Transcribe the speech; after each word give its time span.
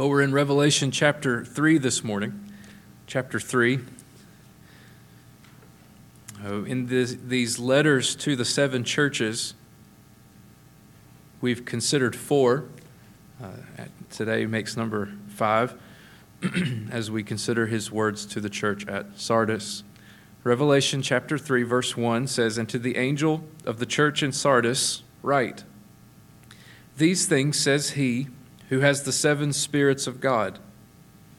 Well, 0.00 0.08
we're 0.08 0.22
in 0.22 0.32
Revelation 0.32 0.90
chapter 0.90 1.44
3 1.44 1.76
this 1.76 2.02
morning. 2.02 2.50
Chapter 3.06 3.38
3. 3.38 3.80
Uh, 6.42 6.62
in 6.62 6.86
this, 6.86 7.18
these 7.22 7.58
letters 7.58 8.16
to 8.16 8.34
the 8.34 8.46
seven 8.46 8.82
churches, 8.82 9.52
we've 11.42 11.66
considered 11.66 12.16
four. 12.16 12.64
Uh, 13.44 13.48
today 14.08 14.46
makes 14.46 14.74
number 14.74 15.12
five 15.28 15.78
as 16.90 17.10
we 17.10 17.22
consider 17.22 17.66
his 17.66 17.92
words 17.92 18.24
to 18.24 18.40
the 18.40 18.48
church 18.48 18.86
at 18.86 19.20
Sardis. 19.20 19.84
Revelation 20.44 21.02
chapter 21.02 21.36
3, 21.36 21.62
verse 21.62 21.94
1 21.94 22.26
says, 22.26 22.56
And 22.56 22.70
to 22.70 22.78
the 22.78 22.96
angel 22.96 23.44
of 23.66 23.78
the 23.78 23.84
church 23.84 24.22
in 24.22 24.32
Sardis, 24.32 25.02
write, 25.22 25.64
These 26.96 27.26
things 27.26 27.60
says 27.60 27.90
he 27.90 28.28
who 28.70 28.80
has 28.80 29.02
the 29.02 29.12
seven 29.12 29.52
spirits 29.52 30.06
of 30.06 30.20
God 30.20 30.58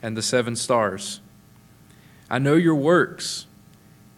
and 0.02 0.16
the 0.16 0.22
seven 0.22 0.56
stars. 0.56 1.22
I 2.30 2.40
know 2.40 2.56
your 2.56 2.76
works, 2.76 3.48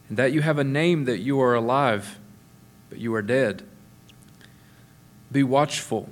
and 0.09 0.17
that 0.17 0.33
you 0.33 0.41
have 0.41 0.57
a 0.57 0.63
name 0.63 1.05
that 1.05 1.19
you 1.19 1.39
are 1.39 1.53
alive, 1.53 2.19
but 2.89 2.97
you 2.97 3.13
are 3.13 3.21
dead. 3.21 3.63
Be 5.31 5.43
watchful 5.43 6.09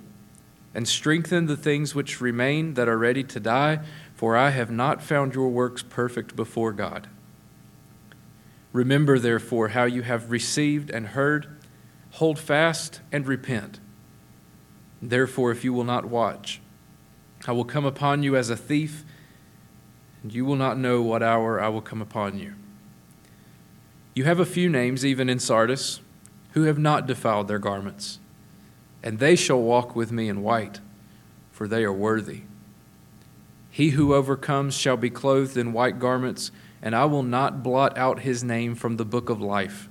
and 0.76 0.88
strengthen 0.88 1.48
the 1.48 1.58
things 1.58 1.94
which 1.94 2.22
remain 2.22 2.76
that 2.76 2.88
are 2.88 2.98
ready 2.98 3.24
to 3.24 3.40
die, 3.40 3.80
for 4.14 4.38
I 4.38 4.52
have 4.52 4.70
not 4.72 5.02
found 5.02 5.34
your 5.34 5.50
works 5.50 5.84
perfect 5.84 6.36
before 6.36 6.72
God. 6.72 7.08
Remember, 8.74 9.18
therefore, 9.18 9.70
how 9.70 9.86
you 9.86 10.04
have 10.04 10.32
received 10.32 10.92
and 10.92 11.08
heard, 11.08 11.48
hold 12.12 12.38
fast 12.38 13.02
and 13.12 13.28
repent. 13.28 13.80
Therefore, 15.02 15.52
if 15.52 15.64
you 15.64 15.74
will 15.74 15.84
not 15.84 16.06
watch, 16.06 16.62
I 17.48 17.54
will 17.54 17.66
come 17.66 17.86
upon 17.86 18.24
you 18.24 18.36
as 18.36 18.50
a 18.50 18.58
thief, 18.58 19.04
and 20.22 20.34
you 20.34 20.46
will 20.46 20.56
not 20.56 20.78
know 20.78 21.02
what 21.02 21.24
hour 21.24 21.62
I 21.62 21.70
will 21.70 21.82
come 21.82 22.02
upon 22.02 22.38
you. 22.38 22.54
You 24.14 24.26
have 24.26 24.40
a 24.40 24.46
few 24.46 24.70
names, 24.70 25.06
even 25.06 25.30
in 25.30 25.40
Sardis, 25.40 26.02
who 26.52 26.64
have 26.64 26.78
not 26.78 27.08
defiled 27.08 27.48
their 27.48 27.60
garments, 27.60 28.20
and 29.02 29.20
they 29.20 29.36
shall 29.36 29.62
walk 29.62 29.96
with 29.96 30.12
me 30.12 30.30
in 30.30 30.44
white, 30.44 30.80
for 31.52 31.68
they 31.68 31.84
are 31.84 31.94
worthy. 31.94 32.42
He 33.70 33.92
who 33.92 34.14
overcomes 34.14 34.76
shall 34.76 34.98
be 34.98 35.10
clothed 35.10 35.56
in 35.58 35.74
white 35.74 35.98
garments, 35.98 36.52
and 36.82 36.96
I 36.96 37.06
will 37.06 37.24
not 37.24 37.64
blot 37.64 37.98
out 37.98 38.20
his 38.20 38.44
name 38.44 38.76
from 38.76 38.98
the 38.98 39.06
book 39.06 39.30
of 39.30 39.42
life, 39.42 39.90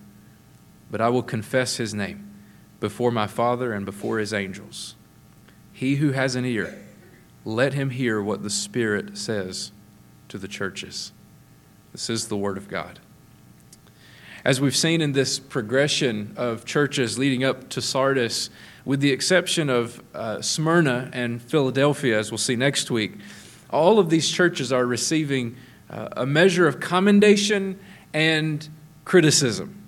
but 0.91 1.01
I 1.01 1.09
will 1.09 1.23
confess 1.23 1.79
his 1.79 1.95
name 1.95 2.31
before 2.79 3.11
my 3.11 3.27
Father 3.27 3.73
and 3.73 3.87
before 3.87 4.19
his 4.19 4.35
angels. 4.35 4.97
He 5.73 5.97
who 5.97 6.13
has 6.13 6.37
an 6.37 6.45
ear, 6.45 6.79
let 7.45 7.75
him 7.75 7.91
hear 7.91 8.23
what 8.23 8.43
the 8.43 8.51
Spirit 8.51 9.17
says 9.17 9.73
to 10.29 10.39
the 10.39 10.49
churches. 10.49 11.13
This 11.93 12.11
is 12.11 12.29
the 12.29 12.37
Word 12.37 12.57
of 12.57 12.69
God. 12.69 13.01
As 14.45 14.61
we've 14.61 14.77
seen 14.77 15.01
in 15.01 15.13
this 15.13 15.39
progression 15.39 16.33
of 16.37 16.65
churches 16.65 17.19
leading 17.19 17.45
up 17.45 17.69
to 17.71 17.83
Sardis, 17.83 18.49
with 18.85 19.01
the 19.01 19.13
exception 19.13 19.69
of 19.69 20.03
uh, 20.15 20.41
Smyrna 20.41 21.11
and 21.13 21.43
Philadelphia, 21.43 22.19
as 22.19 22.31
we'll 22.31 22.39
see 22.39 22.57
next 22.57 22.91
week, 22.91 23.13
all 23.69 23.99
of 23.99 24.09
these 24.09 24.31
churches 24.31 24.73
are 24.73 24.87
receiving 24.87 25.57
uh, 25.91 26.09
a 26.17 26.27
measure 26.27 26.67
of 26.67 26.81
commendation 26.81 27.79
and 28.15 28.69
criticism 29.05 29.83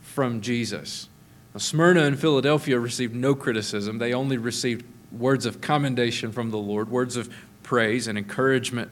from 0.00 0.40
Jesus. 0.40 1.08
Now, 1.54 1.58
Smyrna 1.58 2.02
and 2.02 2.18
Philadelphia 2.18 2.78
received 2.78 3.14
no 3.14 3.34
criticism, 3.34 3.98
they 3.98 4.12
only 4.12 4.38
received 4.38 4.84
words 5.16 5.46
of 5.46 5.60
commendation 5.60 6.32
from 6.32 6.50
the 6.50 6.58
Lord, 6.58 6.90
words 6.90 7.16
of 7.16 7.32
praise 7.62 8.06
and 8.06 8.18
encouragement. 8.18 8.90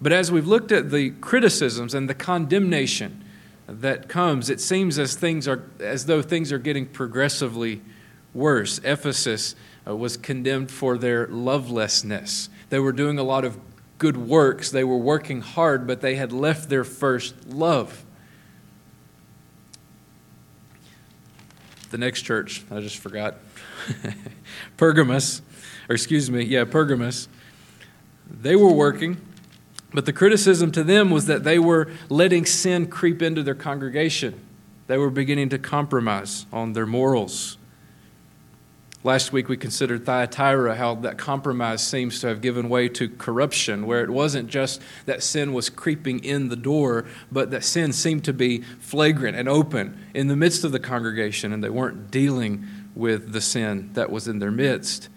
But 0.00 0.12
as 0.12 0.32
we've 0.32 0.46
looked 0.46 0.72
at 0.72 0.90
the 0.90 1.10
criticisms 1.10 1.94
and 1.94 2.08
the 2.08 2.14
condemnation 2.14 3.24
that 3.66 4.08
comes, 4.08 4.50
it 4.50 4.60
seems 4.60 4.98
as 4.98 5.14
things 5.14 5.46
are 5.46 5.62
as 5.78 6.06
though 6.06 6.22
things 6.22 6.50
are 6.52 6.58
getting 6.58 6.86
progressively 6.86 7.80
worse. 8.34 8.80
Ephesus 8.82 9.54
uh, 9.86 9.96
was 9.96 10.16
condemned 10.16 10.70
for 10.70 10.98
their 10.98 11.26
lovelessness. 11.28 12.48
They 12.68 12.78
were 12.78 12.92
doing 12.92 13.18
a 13.18 13.22
lot 13.22 13.44
of 13.44 13.58
good 13.98 14.16
works. 14.16 14.70
They 14.70 14.84
were 14.84 14.98
working 14.98 15.40
hard, 15.40 15.86
but 15.86 16.00
they 16.00 16.16
had 16.16 16.32
left 16.32 16.68
their 16.68 16.84
first 16.84 17.46
love. 17.46 18.04
The 21.92 21.98
next 21.98 22.22
church, 22.22 22.64
I 22.70 22.80
just 22.80 22.96
forgot. 22.96 23.36
Pergamus, 24.78 25.42
or 25.90 25.94
excuse 25.94 26.30
me, 26.30 26.42
yeah, 26.42 26.64
Pergamus, 26.64 27.28
they 28.30 28.56
were 28.56 28.72
working, 28.72 29.18
but 29.92 30.06
the 30.06 30.12
criticism 30.14 30.72
to 30.72 30.82
them 30.82 31.10
was 31.10 31.26
that 31.26 31.44
they 31.44 31.58
were 31.58 31.90
letting 32.08 32.46
sin 32.46 32.86
creep 32.86 33.20
into 33.20 33.42
their 33.42 33.54
congregation. 33.54 34.40
They 34.86 34.96
were 34.96 35.10
beginning 35.10 35.50
to 35.50 35.58
compromise 35.58 36.46
on 36.50 36.72
their 36.72 36.86
morals. 36.86 37.58
Last 39.04 39.32
week 39.32 39.48
we 39.48 39.56
considered 39.56 40.06
Thyatira, 40.06 40.76
how 40.76 40.94
that 40.96 41.18
compromise 41.18 41.84
seems 41.84 42.20
to 42.20 42.28
have 42.28 42.40
given 42.40 42.68
way 42.68 42.88
to 42.90 43.08
corruption, 43.08 43.84
where 43.84 44.04
it 44.04 44.10
wasn't 44.10 44.48
just 44.48 44.80
that 45.06 45.24
sin 45.24 45.52
was 45.52 45.68
creeping 45.68 46.22
in 46.22 46.50
the 46.50 46.56
door, 46.56 47.06
but 47.32 47.50
that 47.50 47.64
sin 47.64 47.92
seemed 47.92 48.24
to 48.26 48.32
be 48.32 48.62
flagrant 48.78 49.36
and 49.36 49.48
open 49.48 49.98
in 50.14 50.28
the 50.28 50.36
midst 50.36 50.62
of 50.62 50.70
the 50.70 50.78
congregation, 50.78 51.52
and 51.52 51.64
they 51.64 51.68
weren't 51.68 52.12
dealing 52.12 52.64
with 52.94 53.32
the 53.32 53.40
sin 53.40 53.90
that 53.94 54.08
was 54.08 54.28
in 54.28 54.38
their 54.38 54.52
midst. 54.52 55.08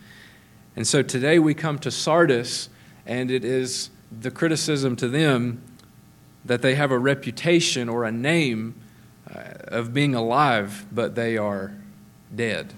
And 0.75 0.87
so 0.87 1.03
today 1.03 1.37
we 1.37 1.53
come 1.53 1.77
to 1.79 1.91
Sardis, 1.91 2.69
and 3.05 3.29
it 3.29 3.45
is 3.45 3.91
the 4.11 4.31
criticism 4.31 4.95
to 4.95 5.07
them 5.07 5.61
that 6.43 6.63
they 6.63 6.73
have 6.73 6.89
a 6.89 6.97
reputation 6.97 7.87
or 7.87 8.03
a 8.03 8.11
name 8.11 8.73
uh, 9.29 9.43
of 9.67 9.93
being 9.93 10.15
alive, 10.15 10.87
but 10.91 11.13
they 11.13 11.37
are 11.37 11.71
dead. 12.33 12.73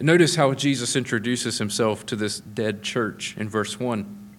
Notice 0.00 0.36
how 0.36 0.54
Jesus 0.54 0.94
introduces 0.94 1.58
himself 1.58 2.06
to 2.06 2.16
this 2.16 2.38
dead 2.38 2.82
church 2.82 3.36
in 3.36 3.48
verse 3.48 3.80
1. 3.80 4.34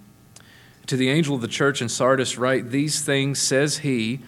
To 0.88 0.96
the 0.96 1.09
angel 1.09 1.36
of 1.36 1.42
the 1.42 1.47
church 1.47 1.81
in 1.81 1.90
Sardis, 1.90 2.38
write, 2.38 2.70
These 2.70 3.02
things 3.02 3.40
says 3.42 3.80
he 3.80 4.22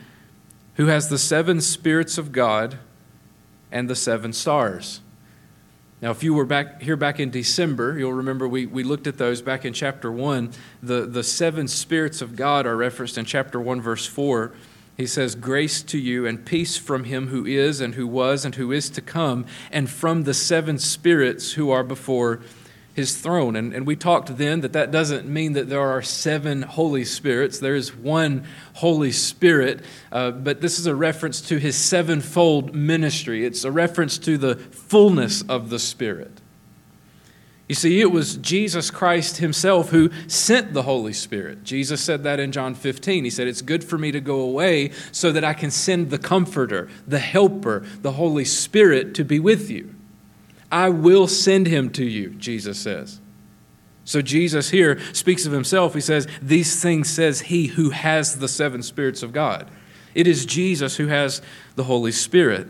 who 0.76 0.88
has 0.88 1.10
the 1.10 1.18
seven 1.18 1.62
spirits 1.62 2.18
of 2.18 2.32
God 2.32 2.80
and 3.72 3.90
the 3.90 3.96
seven 3.96 4.34
stars. 4.34 5.00
Now, 6.02 6.12
if 6.12 6.24
you 6.24 6.34
were 6.34 6.46
back 6.46 6.82
here 6.82 6.98
back 6.98 7.20
in 7.20 7.30
December, 7.30 7.98
you'll 7.98 8.14
remember 8.14 8.48
we, 8.48 8.66
we 8.66 8.84
looked 8.84 9.08
at 9.08 9.18
those 9.18 9.42
back 9.42 9.66
in 9.66 9.74
chapter 9.74 10.12
1. 10.12 10.52
The, 10.82 11.06
the 11.06 11.24
seven 11.24 11.68
spirits 11.68 12.22
of 12.22 12.36
God 12.36 12.66
are 12.66 12.76
referenced 12.76 13.18
in 13.18 13.26
chapter 13.26 13.62
1, 13.62 13.82
verse 13.82 14.06
4. 14.06 14.52
He 15.02 15.08
says, 15.08 15.34
Grace 15.34 15.82
to 15.84 15.98
you 15.98 16.28
and 16.28 16.46
peace 16.46 16.78
from 16.78 17.06
him 17.06 17.30
who 17.30 17.44
is 17.44 17.82
and 17.82 17.96
who 17.96 18.06
was 18.06 18.46
and 18.46 18.54
who 18.54 18.72
is 18.72 18.88
to 18.92 19.02
come, 19.02 19.48
and 19.72 19.90
from 19.90 20.24
the 20.24 20.34
seven 20.36 20.78
spirits 20.78 21.54
who 21.54 21.72
are 21.72 21.84
before 21.84 22.42
his 22.94 23.18
throne. 23.18 23.56
And, 23.56 23.74
and 23.74 23.88
we 23.88 23.96
talked 23.96 24.38
then 24.38 24.62
that 24.62 24.74
that 24.74 24.92
doesn't 24.92 25.28
mean 25.28 25.54
that 25.54 25.70
there 25.70 25.82
are 25.82 26.04
seven 26.04 26.62
Holy 26.62 27.04
Spirits. 27.04 27.58
There 27.58 27.74
is 27.74 27.96
one 27.96 28.46
Holy 28.76 29.12
Spirit, 29.12 29.84
uh, 30.12 30.30
but 30.32 30.62
this 30.62 30.78
is 30.78 30.86
a 30.86 30.94
reference 30.94 31.42
to 31.50 31.58
his 31.58 31.76
sevenfold 31.76 32.76
ministry. 32.76 33.44
It's 33.44 33.64
a 33.64 33.72
reference 33.72 34.20
to 34.20 34.38
the 34.38 34.56
fullness 34.56 35.42
of 35.42 35.72
the 35.72 35.80
Spirit. 35.80 36.41
You 37.72 37.76
see, 37.76 38.02
it 38.02 38.12
was 38.12 38.36
Jesus 38.36 38.92
Christ 38.92 39.38
himself 39.38 39.92
who 39.92 40.12
sent 40.28 40.74
the 40.74 40.82
Holy 40.82 41.14
Spirit. 41.14 41.64
Jesus 41.64 42.02
said 42.02 42.24
that 42.24 42.38
in 42.38 42.52
John 42.52 42.76
15. 42.76 43.24
He 43.24 43.30
said, 43.30 43.48
It's 43.48 43.62
good 43.62 43.82
for 43.82 43.98
me 43.98 44.12
to 44.12 44.20
go 44.20 44.42
away 44.42 44.92
so 45.14 45.32
that 45.32 45.46
I 45.46 45.54
can 45.54 45.72
send 45.72 46.10
the 46.10 46.18
Comforter, 46.18 46.90
the 47.08 47.20
Helper, 47.20 47.86
the 48.02 48.12
Holy 48.12 48.44
Spirit 48.44 49.16
to 49.16 49.24
be 49.24 49.40
with 49.40 49.70
you. 49.72 49.96
I 50.70 50.90
will 50.90 51.30
send 51.30 51.66
him 51.66 51.90
to 51.92 52.04
you, 52.04 52.32
Jesus 52.32 52.78
says. 52.78 53.22
So 54.04 54.22
Jesus 54.22 54.72
here 54.72 55.00
speaks 55.14 55.46
of 55.46 55.54
himself. 55.54 55.94
He 55.94 56.02
says, 56.02 56.28
These 56.42 56.82
things 56.82 57.10
says 57.10 57.40
he 57.40 57.68
who 57.68 57.92
has 57.92 58.40
the 58.40 58.50
seven 58.50 58.84
spirits 58.84 59.24
of 59.24 59.32
God. 59.32 59.72
It 60.14 60.28
is 60.28 60.46
Jesus 60.46 60.98
who 60.98 61.08
has 61.08 61.42
the 61.78 61.86
Holy 61.86 62.12
Spirit. 62.12 62.68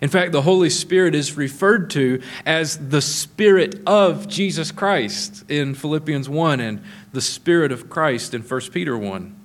In 0.00 0.08
fact, 0.08 0.32
the 0.32 0.42
Holy 0.42 0.70
Spirit 0.70 1.14
is 1.14 1.36
referred 1.36 1.90
to 1.90 2.22
as 2.46 2.88
the 2.88 3.02
Spirit 3.02 3.80
of 3.86 4.28
Jesus 4.28 4.72
Christ 4.72 5.44
in 5.50 5.74
Philippians 5.74 6.28
1 6.28 6.60
and 6.60 6.82
the 7.12 7.20
Spirit 7.20 7.70
of 7.70 7.90
Christ 7.90 8.32
in 8.32 8.42
1 8.42 8.60
Peter 8.72 8.96
1. 8.96 9.36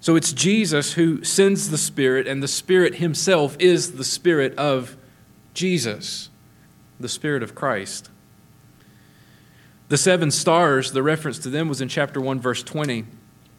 So 0.00 0.16
it's 0.16 0.32
Jesus 0.32 0.94
who 0.94 1.22
sends 1.22 1.70
the 1.70 1.78
Spirit, 1.78 2.26
and 2.26 2.42
the 2.42 2.48
Spirit 2.48 2.96
himself 2.96 3.56
is 3.60 3.92
the 3.92 4.04
Spirit 4.04 4.56
of 4.56 4.96
Jesus 5.54 6.30
the 7.00 7.08
Spirit 7.08 7.42
of 7.42 7.54
Christ. 7.54 8.10
The 9.88 9.98
seven 9.98 10.30
stars, 10.30 10.92
the 10.92 11.02
reference 11.02 11.38
to 11.40 11.50
them 11.50 11.68
was 11.68 11.80
in 11.80 11.88
chapter 11.88 12.20
1, 12.20 12.38
verse 12.38 12.62
20. 12.62 13.06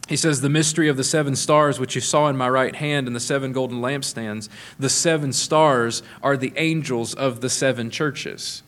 He 0.08 0.18
says, 0.18 0.42
The 0.42 0.50
mystery 0.50 0.90
of 0.90 0.98
the 0.98 1.04
seven 1.04 1.36
stars, 1.36 1.80
which 1.80 1.96
you 1.96 2.02
saw 2.02 2.28
in 2.28 2.38
my 2.38 2.50
right 2.50 2.76
hand, 2.76 3.08
and 3.08 3.16
the 3.16 3.20
seven 3.20 3.54
golden 3.54 3.82
lampstands, 3.82 4.50
the 4.78 4.90
seven 4.90 5.32
stars 5.34 6.04
are 6.22 6.36
the 6.36 6.54
angels 6.58 7.14
of 7.14 7.42
the 7.42 7.50
seven 7.50 7.90
churches. 7.90 8.64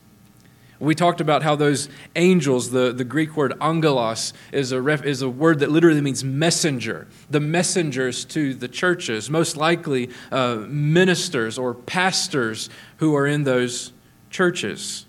We 0.80 0.95
talked 0.95 1.21
about 1.21 1.44
how 1.44 1.56
those 1.56 1.88
angels, 2.15 2.71
the, 2.71 2.91
the 2.91 3.06
Greek 3.06 3.38
word 3.38 3.53
angelos, 3.62 4.33
is 4.51 4.74
a, 4.74 4.81
ref, 4.81 5.06
is 5.06 5.21
a 5.21 5.30
word 5.30 5.59
that 5.59 5.71
literally 5.71 6.01
means 6.01 6.25
messenger. 6.25 7.07
The 7.30 7.39
messengers 7.39 8.25
to 8.25 8.53
the 8.53 8.68
churches, 8.68 9.29
most 9.29 9.56
likely 9.56 10.09
uh, 10.29 10.56
ministers 10.68 11.57
or 11.57 11.74
pastors 11.74 12.69
who 12.97 13.15
are 13.15 13.25
in 13.25 13.44
those 13.44 13.94
churches. 14.29 15.06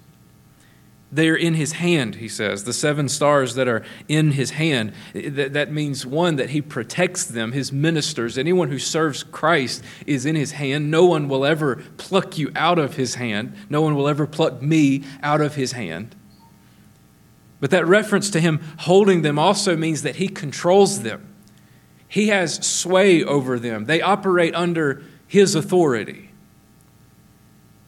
They 1.14 1.28
are 1.28 1.36
in 1.36 1.54
his 1.54 1.72
hand, 1.72 2.16
he 2.16 2.26
says. 2.26 2.64
The 2.64 2.72
seven 2.72 3.08
stars 3.08 3.54
that 3.54 3.68
are 3.68 3.84
in 4.08 4.32
his 4.32 4.50
hand. 4.50 4.92
That 5.14 5.70
means, 5.70 6.04
one, 6.04 6.34
that 6.36 6.50
he 6.50 6.60
protects 6.60 7.24
them, 7.24 7.52
his 7.52 7.70
ministers. 7.70 8.36
Anyone 8.36 8.68
who 8.68 8.80
serves 8.80 9.22
Christ 9.22 9.84
is 10.06 10.26
in 10.26 10.34
his 10.34 10.50
hand. 10.52 10.90
No 10.90 11.04
one 11.04 11.28
will 11.28 11.46
ever 11.46 11.76
pluck 11.98 12.36
you 12.36 12.50
out 12.56 12.80
of 12.80 12.96
his 12.96 13.14
hand. 13.14 13.54
No 13.70 13.80
one 13.80 13.94
will 13.94 14.08
ever 14.08 14.26
pluck 14.26 14.60
me 14.60 15.04
out 15.22 15.40
of 15.40 15.54
his 15.54 15.70
hand. 15.70 16.16
But 17.60 17.70
that 17.70 17.86
reference 17.86 18.28
to 18.30 18.40
him 18.40 18.60
holding 18.80 19.22
them 19.22 19.38
also 19.38 19.76
means 19.76 20.02
that 20.02 20.16
he 20.16 20.26
controls 20.26 21.02
them. 21.02 21.32
He 22.08 22.28
has 22.28 22.56
sway 22.66 23.22
over 23.22 23.60
them. 23.60 23.84
They 23.84 24.02
operate 24.02 24.54
under 24.56 25.04
his 25.28 25.54
authority. 25.54 26.32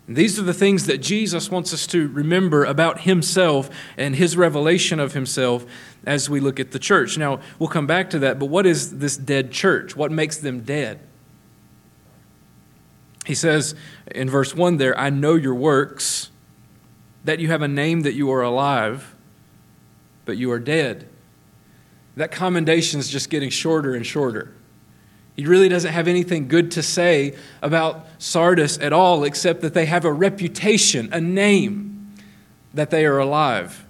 These 0.09 0.39
are 0.39 0.43
the 0.43 0.55
things 0.55 0.87
that 0.87 0.99
Jesus 0.99 1.51
wants 1.51 1.75
us 1.75 1.87
to 1.89 2.07
remember 2.09 2.65
about 2.65 3.01
himself 3.01 3.69
and 3.97 4.15
his 4.15 4.37
revelation 4.37 5.01
of 5.01 5.15
himself 5.15 5.67
as 6.05 6.31
we 6.31 6.39
look 6.39 6.61
at 6.61 6.71
the 6.71 6.79
church. 6.79 7.19
Now, 7.19 7.41
we'll 7.59 7.69
come 7.69 7.89
back 7.89 8.11
to 8.11 8.21
that, 8.21 8.39
but 8.39 8.47
what 8.47 8.67
is 8.67 8.99
this 8.99 9.17
dead 9.17 9.51
church? 9.51 9.97
What 9.97 10.13
makes 10.13 10.37
them 10.37 10.61
dead? 10.61 11.01
He 13.25 13.35
says 13.35 13.75
in 14.13 14.31
verse 14.31 14.55
1 14.55 14.77
there, 14.77 14.97
I 14.97 15.11
know 15.11 15.35
your 15.35 15.55
works, 15.55 16.31
that 17.25 17.41
you 17.41 17.49
have 17.49 17.63
a 17.63 17.69
name 17.69 18.03
that 18.03 18.15
you 18.15 18.31
are 18.31 18.43
alive, 18.43 19.17
but 20.25 20.37
you 20.37 20.53
are 20.53 20.61
dead. 20.61 21.09
That 22.17 22.31
commendation 22.31 23.01
is 23.01 23.09
just 23.09 23.29
getting 23.29 23.51
shorter 23.51 23.95
and 23.95 24.07
shorter. 24.07 24.55
He 25.37 25.45
really 25.45 25.69
doesn't 25.69 25.93
have 25.93 26.09
anything 26.09 26.49
good 26.49 26.71
to 26.73 26.83
say 26.83 27.35
about 27.61 28.07
Sardis 28.19 28.79
at 28.79 28.95
all, 28.95 29.25
except 29.25 29.61
that 29.61 29.75
they 29.75 29.85
have 29.85 30.07
a 30.07 30.13
reputation, 30.13 31.11
a 31.13 31.21
name, 31.21 32.15
that 32.73 32.91
they 32.91 33.05
are 33.05 33.19
alive. 33.19 33.85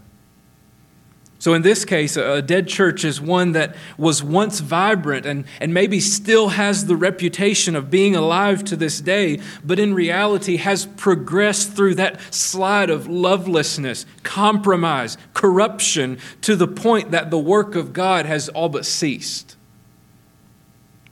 So, 1.38 1.54
in 1.54 1.62
this 1.62 1.84
case, 1.84 2.16
a 2.16 2.42
dead 2.42 2.66
church 2.66 3.04
is 3.04 3.20
one 3.20 3.52
that 3.52 3.76
was 3.96 4.22
once 4.22 4.58
vibrant 4.58 5.26
and, 5.26 5.44
and 5.60 5.72
maybe 5.72 6.00
still 6.00 6.48
has 6.48 6.86
the 6.86 6.96
reputation 6.96 7.76
of 7.76 7.90
being 7.90 8.16
alive 8.16 8.64
to 8.64 8.76
this 8.76 9.00
day, 9.00 9.38
but 9.62 9.78
in 9.78 9.94
reality 9.94 10.56
has 10.56 10.86
progressed 10.86 11.74
through 11.74 11.96
that 11.96 12.20
slide 12.34 12.90
of 12.90 13.06
lovelessness, 13.06 14.06
compromise, 14.24 15.18
corruption, 15.34 16.18
to 16.40 16.56
the 16.56 16.66
point 16.66 17.12
that 17.12 17.30
the 17.30 17.38
work 17.38 17.76
of 17.76 17.92
God 17.92 18.26
has 18.26 18.48
all 18.48 18.70
but 18.70 18.84
ceased 18.84 19.55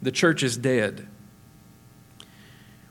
the 0.05 0.13
church 0.13 0.43
is 0.43 0.57
dead. 0.57 1.09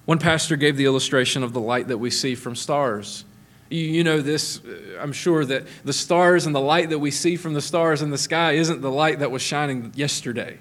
One 0.06 0.20
pastor 0.20 0.56
gave 0.56 0.76
the 0.76 0.86
illustration 0.86 1.44
of 1.44 1.54
the 1.54 1.62
light 1.62 1.88
that 1.88 1.98
we 1.98 2.10
see 2.10 2.36
from 2.36 2.56
stars. 2.56 3.24
You, 3.70 4.04
know 4.04 4.22
this, 4.22 4.64
uh, 4.64 5.00
I'm 5.00 5.14
sure 5.14 5.46
that 5.46 5.66
the 5.84 5.94
stars 5.94 6.46
and 6.46 6.54
the 6.54 6.62
light 6.62 6.90
that 6.90 7.00
we 7.00 7.10
see 7.10 7.38
from 7.38 7.54
the 7.54 7.62
stars 7.62 8.02
in 8.02 8.12
the 8.12 8.18
sky 8.18 8.54
isn't 8.54 8.82
the 8.82 8.92
light 8.92 9.20
that 9.20 9.32
was 9.32 9.42
shining 9.42 9.92
yesterday. 9.96 10.60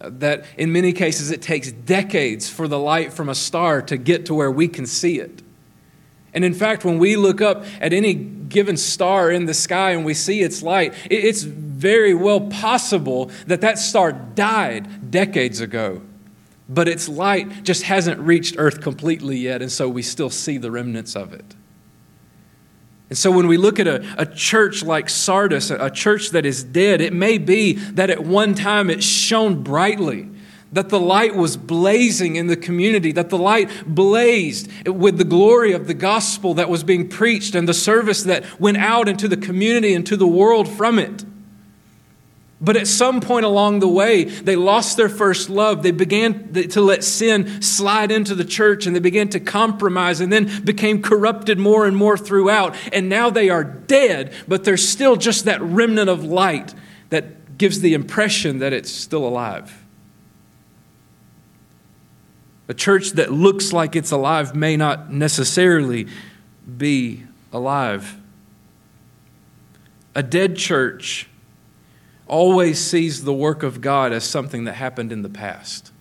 Uh, 0.00 0.10
that 0.14 0.44
in 0.56 0.72
many 0.72 0.92
cases 0.92 1.30
it 1.30 1.42
takes 1.42 1.70
decades 1.70 2.48
for 2.48 2.66
the 2.66 2.78
light 2.78 3.12
from 3.12 3.28
a 3.28 3.34
star 3.34 3.82
to 3.82 3.96
get 3.96 4.26
to 4.26 4.34
where 4.34 4.50
we 4.50 4.66
can 4.66 4.86
see 4.86 5.20
it. 5.20 5.42
And 6.34 6.44
in 6.44 6.54
fact, 6.54 6.84
when 6.84 6.98
we 6.98 7.16
look 7.16 7.40
up 7.40 7.64
at 7.80 7.92
any 7.92 8.14
given 8.14 8.76
star 8.76 9.30
in 9.30 9.46
the 9.46 9.54
sky 9.54 9.90
and 9.90 10.04
we 10.04 10.14
see 10.14 10.40
its 10.40 10.62
light, 10.62 10.94
it's 11.10 11.42
very 11.42 12.14
well 12.14 12.40
possible 12.40 13.30
that 13.46 13.60
that 13.60 13.78
star 13.78 14.12
died 14.12 15.10
decades 15.10 15.60
ago. 15.60 16.02
But 16.68 16.88
its 16.88 17.08
light 17.08 17.64
just 17.64 17.82
hasn't 17.82 18.20
reached 18.20 18.54
Earth 18.56 18.80
completely 18.80 19.36
yet, 19.36 19.60
and 19.60 19.70
so 19.70 19.88
we 19.88 20.02
still 20.02 20.30
see 20.30 20.58
the 20.58 20.70
remnants 20.70 21.16
of 21.16 21.34
it. 21.34 21.54
And 23.10 23.18
so 23.18 23.30
when 23.30 23.46
we 23.46 23.58
look 23.58 23.78
at 23.78 23.86
a, 23.86 24.02
a 24.16 24.24
church 24.24 24.82
like 24.82 25.10
Sardis, 25.10 25.70
a 25.70 25.90
church 25.90 26.30
that 26.30 26.46
is 26.46 26.64
dead, 26.64 27.02
it 27.02 27.12
may 27.12 27.36
be 27.36 27.74
that 27.74 28.08
at 28.08 28.24
one 28.24 28.54
time 28.54 28.88
it 28.88 29.02
shone 29.02 29.62
brightly 29.62 30.30
that 30.72 30.88
the 30.88 31.00
light 31.00 31.36
was 31.36 31.56
blazing 31.56 32.36
in 32.36 32.46
the 32.46 32.56
community, 32.56 33.12
that 33.12 33.28
the 33.28 33.38
light 33.38 33.70
blazed 33.86 34.70
with 34.88 35.18
the 35.18 35.24
glory 35.24 35.72
of 35.72 35.86
the 35.86 35.94
gospel 35.94 36.54
that 36.54 36.70
was 36.70 36.82
being 36.82 37.08
preached 37.08 37.54
and 37.54 37.68
the 37.68 37.74
service 37.74 38.22
that 38.24 38.60
went 38.60 38.78
out 38.78 39.08
into 39.08 39.28
the 39.28 39.36
community 39.36 39.94
and 39.94 40.06
to 40.06 40.16
the 40.16 40.26
world 40.26 40.68
from 40.68 40.98
it. 40.98 41.24
But 42.62 42.76
at 42.76 42.86
some 42.86 43.20
point 43.20 43.44
along 43.44 43.80
the 43.80 43.88
way, 43.88 44.22
they 44.22 44.54
lost 44.54 44.96
their 44.96 45.08
first 45.08 45.50
love. 45.50 45.82
They 45.82 45.90
began 45.90 46.52
to 46.52 46.80
let 46.80 47.02
sin 47.02 47.60
slide 47.60 48.12
into 48.12 48.36
the 48.36 48.44
church 48.44 48.86
and 48.86 48.94
they 48.94 49.00
began 49.00 49.28
to 49.30 49.40
compromise 49.40 50.20
and 50.20 50.32
then 50.32 50.64
became 50.64 51.02
corrupted 51.02 51.58
more 51.58 51.86
and 51.86 51.96
more 51.96 52.16
throughout. 52.16 52.76
And 52.92 53.08
now 53.08 53.30
they 53.30 53.50
are 53.50 53.64
dead, 53.64 54.32
but 54.46 54.62
there's 54.62 54.88
still 54.88 55.16
just 55.16 55.44
that 55.46 55.60
remnant 55.60 56.08
of 56.08 56.22
light 56.22 56.72
that 57.10 57.58
gives 57.58 57.80
the 57.80 57.94
impression 57.94 58.60
that 58.60 58.72
it's 58.72 58.92
still 58.92 59.26
alive. 59.26 59.81
A 62.68 62.74
church 62.74 63.12
that 63.12 63.32
looks 63.32 63.72
like 63.72 63.96
it's 63.96 64.10
alive 64.10 64.54
may 64.54 64.76
not 64.76 65.12
necessarily 65.12 66.06
be 66.76 67.24
alive. 67.52 68.16
A 70.14 70.22
dead 70.22 70.56
church 70.56 71.28
always 72.26 72.78
sees 72.78 73.24
the 73.24 73.32
work 73.32 73.62
of 73.62 73.80
God 73.80 74.12
as 74.12 74.24
something 74.24 74.64
that 74.64 74.74
happened 74.74 75.12
in 75.12 75.22
the 75.22 75.28
past. 75.28 75.92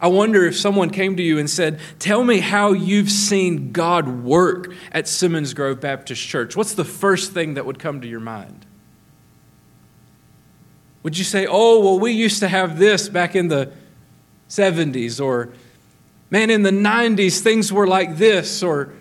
I 0.00 0.08
wonder 0.08 0.46
if 0.46 0.56
someone 0.56 0.88
came 0.88 1.16
to 1.16 1.22
you 1.22 1.38
and 1.38 1.48
said, 1.50 1.78
Tell 1.98 2.24
me 2.24 2.38
how 2.38 2.72
you've 2.72 3.10
seen 3.10 3.72
God 3.72 4.22
work 4.22 4.72
at 4.92 5.06
Simmons 5.06 5.52
Grove 5.52 5.80
Baptist 5.80 6.26
Church. 6.26 6.56
What's 6.56 6.72
the 6.72 6.86
first 6.86 7.32
thing 7.32 7.54
that 7.54 7.66
would 7.66 7.78
come 7.78 8.00
to 8.00 8.08
your 8.08 8.20
mind? 8.20 8.64
Would 11.02 11.18
you 11.18 11.24
say, 11.24 11.46
Oh, 11.46 11.80
well, 11.80 11.98
we 11.98 12.12
used 12.12 12.40
to 12.40 12.48
have 12.48 12.78
this 12.78 13.10
back 13.10 13.36
in 13.36 13.48
the 13.48 13.72
70s, 14.50 15.24
or 15.24 15.52
man, 16.28 16.50
in 16.50 16.62
the 16.62 16.70
90s, 16.70 17.40
things 17.40 17.72
were 17.72 17.86
like 17.86 18.18
this, 18.18 18.62
or 18.62 18.92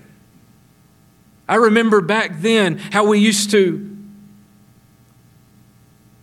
I 1.47 1.55
remember 1.55 1.99
back 1.99 2.39
then 2.39 2.77
how 2.77 3.07
we 3.07 3.19
used 3.19 3.51
to. 3.51 3.97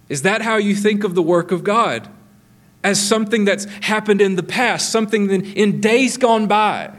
Is 0.09 0.23
that 0.23 0.41
how 0.41 0.57
you 0.57 0.75
think 0.75 1.03
of 1.03 1.17
the 1.17 1.23
work 1.23 1.51
of 1.51 1.65
God? 1.65 2.09
As 2.85 3.03
something 3.03 3.45
that's 3.45 3.65
happened 3.65 4.21
in 4.21 4.37
the 4.37 4.45
past, 4.45 4.93
something 4.93 5.29
in 5.29 5.81
days 5.81 6.17
gone 6.17 6.47
by. 6.47 6.93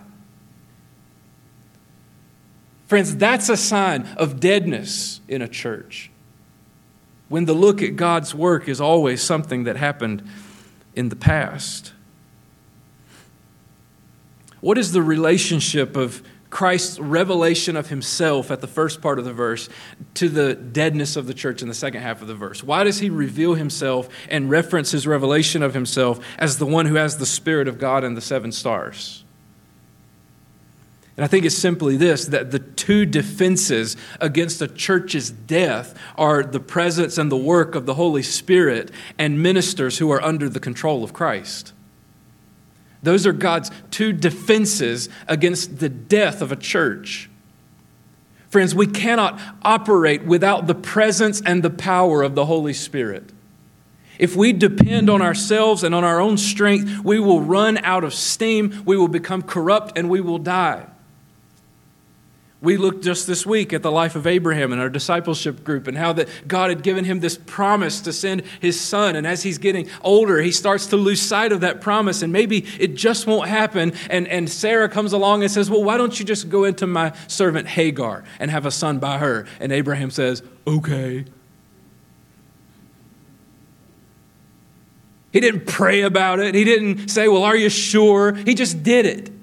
Friends, 2.88 3.16
that's 3.16 3.48
a 3.48 3.56
sign 3.56 4.06
of 4.18 4.42
deadness 4.42 5.22
in 5.30 5.42
a 5.42 5.48
church. 5.48 6.12
When 7.30 7.46
the 7.46 7.54
look 7.54 7.82
at 7.82 7.96
God's 7.96 8.36
work 8.36 8.68
is 8.68 8.82
always 8.82 9.22
something 9.22 9.64
that 9.64 9.78
happened 9.78 10.28
in 10.96 11.08
the 11.08 11.16
past. 11.16 11.94
What 14.62 14.78
is 14.78 14.92
the 14.92 15.02
relationship 15.02 15.96
of 15.96 16.24
Christ's 16.50 16.98
revelation 17.00 17.76
of 17.76 17.90
himself 17.90 18.52
at 18.52 18.62
the 18.62 18.68
first 18.68 19.02
part 19.02 19.20
of 19.20 19.26
the 19.26 19.34
verse 19.34 19.68
to 20.16 20.30
the 20.30 20.56
deadness 20.56 21.16
of 21.16 21.28
the 21.28 21.34
church 21.34 21.62
in 21.62 21.68
the 21.68 21.74
second 21.74 22.02
half 22.02 22.22
of 22.22 22.28
the 22.28 22.36
verse? 22.36 22.64
Why 22.64 22.84
does 22.84 23.00
he 23.00 23.10
reveal 23.10 23.56
himself 23.56 24.08
and 24.30 24.50
reference 24.50 24.92
his 24.92 25.06
revelation 25.06 25.62
of 25.62 25.74
himself 25.74 26.20
as 26.40 26.58
the 26.58 26.66
one 26.66 26.86
who 26.86 26.96
has 26.96 27.18
the 27.18 27.26
Spirit 27.26 27.68
of 27.68 27.80
God 27.80 28.04
and 28.04 28.16
the 28.16 28.22
seven 28.22 28.52
stars? 28.52 29.24
And 31.18 31.24
I 31.24 31.28
think 31.28 31.46
it's 31.46 31.58
simply 31.58 31.98
this 31.98 32.28
that 32.28 32.52
the 32.52 32.60
two 32.60 33.06
defenses 33.06 33.98
against 34.22 34.62
a 34.62 34.68
church's 34.68 35.32
death 35.32 36.00
are 36.16 36.44
the 36.44 36.60
presence 36.60 37.18
and 37.18 37.32
the 37.32 37.36
work 37.38 37.74
of 37.74 37.88
the 37.88 37.96
Holy 37.96 38.24
Spirit 38.24 38.92
and 39.18 39.42
ministers 39.42 39.98
who 39.98 40.12
are 40.12 40.24
under 40.24 40.48
the 40.48 40.60
control 40.60 41.04
of 41.04 41.14
Christ. 41.14 41.74
Those 43.04 43.28
are 43.28 43.34
God's 43.34 43.72
two 43.92 44.14
defenses 44.14 45.10
against 45.28 45.80
the 45.80 45.90
death 45.90 46.42
of 46.42 46.52
a 46.52 46.56
church. 46.56 47.30
Friends, 48.50 48.74
we 48.74 48.88
cannot 48.88 49.40
operate 49.62 50.24
without 50.24 50.68
the 50.68 50.76
presence 50.76 51.42
and 51.42 51.62
the 51.62 51.70
power 51.70 52.24
of 52.24 52.36
the 52.36 52.46
Holy 52.46 52.74
Spirit. 52.74 53.32
If 54.20 54.36
we 54.36 54.52
depend 54.54 55.10
on 55.10 55.22
ourselves 55.22 55.84
and 55.84 55.94
on 55.94 56.04
our 56.04 56.20
own 56.20 56.38
strength, 56.38 57.04
we 57.04 57.20
will 57.20 57.42
run 57.42 57.78
out 57.80 58.04
of 58.04 58.14
steam, 58.14 58.82
we 58.86 58.98
will 58.98 59.08
become 59.08 59.42
corrupt, 59.42 59.98
and 59.98 60.10
we 60.10 60.22
will 60.22 60.40
die. 60.40 60.88
We 62.60 62.76
looked 62.76 63.04
just 63.04 63.28
this 63.28 63.46
week 63.46 63.72
at 63.72 63.84
the 63.84 63.92
life 63.92 64.16
of 64.16 64.26
Abraham 64.26 64.74
in 64.74 64.80
our 64.80 64.90
discipleship 64.90 65.64
group 65.64 65.86
and 65.86 65.96
how 65.96 66.14
that 66.14 66.28
God 66.48 66.72
had 66.72 66.82
given 66.82 67.06
him 67.06 67.20
this 67.20 67.38
promise 67.38 68.02
to 68.02 68.12
send 68.12 68.42
his 68.60 68.80
son. 68.80 69.16
And 69.16 69.28
as 69.28 69.44
he's 69.44 69.60
getting 69.60 69.88
older, 70.02 70.42
he 70.42 70.52
starts 70.52 70.88
to 70.88 70.98
lose 70.98 71.22
sight 71.22 71.52
of 71.52 71.62
that 71.62 71.82
promise. 71.82 72.24
And 72.24 72.34
maybe 72.34 72.66
it 72.80 72.96
just 72.96 73.28
won't 73.28 73.48
happen. 73.48 73.94
And, 74.10 74.28
and 74.28 74.50
Sarah 74.50 74.90
comes 74.90 75.14
along 75.14 75.44
and 75.44 75.52
says, 75.52 75.70
Well, 75.70 75.84
why 75.84 75.98
don't 75.98 76.18
you 76.18 76.26
just 76.26 76.50
go 76.50 76.64
into 76.64 76.88
my 76.88 77.14
servant 77.28 77.68
Hagar 77.68 78.24
and 78.40 78.50
have 78.50 78.66
a 78.66 78.72
son 78.72 78.98
by 78.98 79.20
her? 79.20 79.46
And 79.60 79.72
Abraham 79.72 80.10
says, 80.10 80.42
Okay. 80.66 81.26
He 85.32 85.40
didn't 85.40 85.68
pray 85.68 86.02
about 86.02 86.40
it. 86.40 86.56
He 86.56 86.64
didn't 86.64 87.10
say, 87.10 87.28
Well, 87.28 87.44
are 87.44 87.56
you 87.56 87.70
sure? 87.70 88.34
He 88.34 88.56
just 88.56 88.82
did 88.82 89.06
it. 89.06 89.37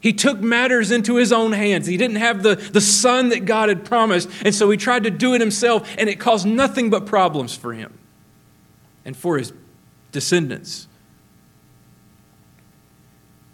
He 0.00 0.14
took 0.14 0.40
matters 0.40 0.90
into 0.90 1.16
his 1.16 1.30
own 1.30 1.52
hands. 1.52 1.86
He 1.86 1.98
didn't 1.98 2.16
have 2.16 2.42
the, 2.42 2.56
the 2.56 2.80
son 2.80 3.28
that 3.28 3.44
God 3.44 3.68
had 3.68 3.84
promised, 3.84 4.30
and 4.44 4.54
so 4.54 4.70
he 4.70 4.78
tried 4.78 5.04
to 5.04 5.10
do 5.10 5.34
it 5.34 5.40
himself, 5.40 5.88
and 5.98 6.08
it 6.08 6.18
caused 6.18 6.46
nothing 6.46 6.88
but 6.88 7.04
problems 7.04 7.54
for 7.54 7.74
him 7.74 7.92
and 9.04 9.14
for 9.14 9.36
his 9.36 9.52
descendants. 10.10 10.88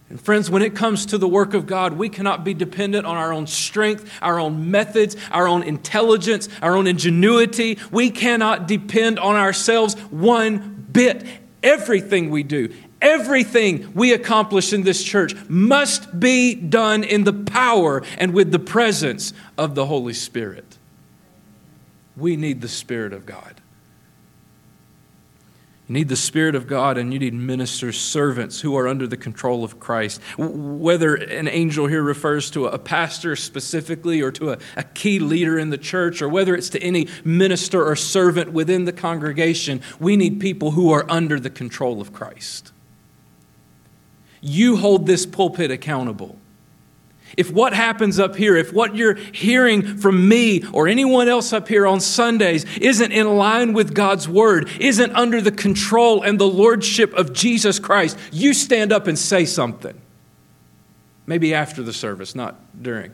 And 0.08 0.20
friends, 0.20 0.48
when 0.48 0.62
it 0.62 0.76
comes 0.76 1.04
to 1.06 1.18
the 1.18 1.26
work 1.26 1.52
of 1.52 1.66
God, 1.66 1.94
we 1.94 2.08
cannot 2.08 2.44
be 2.44 2.54
dependent 2.54 3.06
on 3.06 3.16
our 3.16 3.32
own 3.32 3.48
strength, 3.48 4.08
our 4.22 4.38
own 4.38 4.70
methods, 4.70 5.16
our 5.32 5.48
own 5.48 5.64
intelligence, 5.64 6.48
our 6.62 6.76
own 6.76 6.86
ingenuity. 6.86 7.78
We 7.90 8.10
cannot 8.10 8.68
depend 8.68 9.18
on 9.18 9.34
ourselves 9.34 9.94
one 10.10 10.86
bit. 10.92 11.24
Everything 11.62 12.30
we 12.30 12.44
do, 12.44 12.72
Everything 13.02 13.92
we 13.94 14.12
accomplish 14.12 14.72
in 14.72 14.82
this 14.82 15.02
church 15.02 15.34
must 15.48 16.18
be 16.18 16.54
done 16.54 17.04
in 17.04 17.24
the 17.24 17.32
power 17.32 18.02
and 18.16 18.32
with 18.32 18.52
the 18.52 18.58
presence 18.58 19.32
of 19.58 19.74
the 19.74 19.86
Holy 19.86 20.14
Spirit. 20.14 20.78
We 22.16 22.36
need 22.36 22.62
the 22.62 22.68
Spirit 22.68 23.12
of 23.12 23.26
God. 23.26 23.60
You 25.88 25.92
need 25.92 26.08
the 26.08 26.16
Spirit 26.16 26.56
of 26.56 26.66
God 26.66 26.98
and 26.98 27.12
you 27.12 27.18
need 27.18 27.34
ministers, 27.34 28.00
servants 28.00 28.60
who 28.62 28.76
are 28.76 28.88
under 28.88 29.06
the 29.06 29.16
control 29.16 29.62
of 29.62 29.78
Christ. 29.78 30.20
Whether 30.36 31.14
an 31.14 31.46
angel 31.46 31.86
here 31.86 32.02
refers 32.02 32.50
to 32.52 32.66
a 32.66 32.78
pastor 32.78 33.36
specifically 33.36 34.20
or 34.20 34.32
to 34.32 34.52
a, 34.52 34.58
a, 34.76 34.82
key 34.82 35.20
leader 35.20 35.58
in 35.58 35.70
the 35.70 35.78
church, 35.78 36.22
or 36.22 36.28
whether 36.28 36.56
it's 36.56 36.70
to 36.70 36.82
any 36.82 37.06
minister 37.24 37.84
or 37.84 37.94
servant 37.94 38.52
within 38.52 38.84
the 38.84 38.92
congregation, 38.92 39.80
we 40.00 40.16
need 40.16 40.40
people 40.40 40.72
who 40.72 40.90
are 40.90 41.04
under 41.08 41.38
the 41.38 41.50
control 41.50 42.00
of 42.00 42.12
Christ. 42.12 42.72
You 44.48 44.76
hold 44.76 45.06
this 45.06 45.26
pulpit 45.26 45.72
accountable. 45.72 46.38
If 47.36 47.50
what 47.50 47.74
happens 47.74 48.20
up 48.20 48.36
here, 48.36 48.56
if 48.56 48.72
what 48.72 48.94
you're 48.94 49.14
hearing 49.14 49.98
from 49.98 50.28
me 50.28 50.62
or 50.72 50.86
anyone 50.86 51.28
else 51.28 51.52
up 51.52 51.66
here 51.66 51.84
on 51.84 52.00
Sundays 52.00 52.64
isn't 52.76 53.10
in 53.10 53.36
line 53.36 53.72
with 53.72 53.92
God's 53.92 54.28
word, 54.28 54.70
isn't 54.80 55.12
under 55.16 55.40
the 55.40 55.50
control 55.50 56.22
and 56.22 56.38
the 56.38 56.46
lordship 56.46 57.12
of 57.14 57.32
Jesus 57.32 57.80
Christ, 57.80 58.16
you 58.30 58.54
stand 58.54 58.92
up 58.92 59.08
and 59.08 59.18
say 59.18 59.44
something. 59.44 60.00
Maybe 61.26 61.52
after 61.52 61.82
the 61.82 61.92
service, 61.92 62.36
not 62.36 62.54
during. 62.80 63.12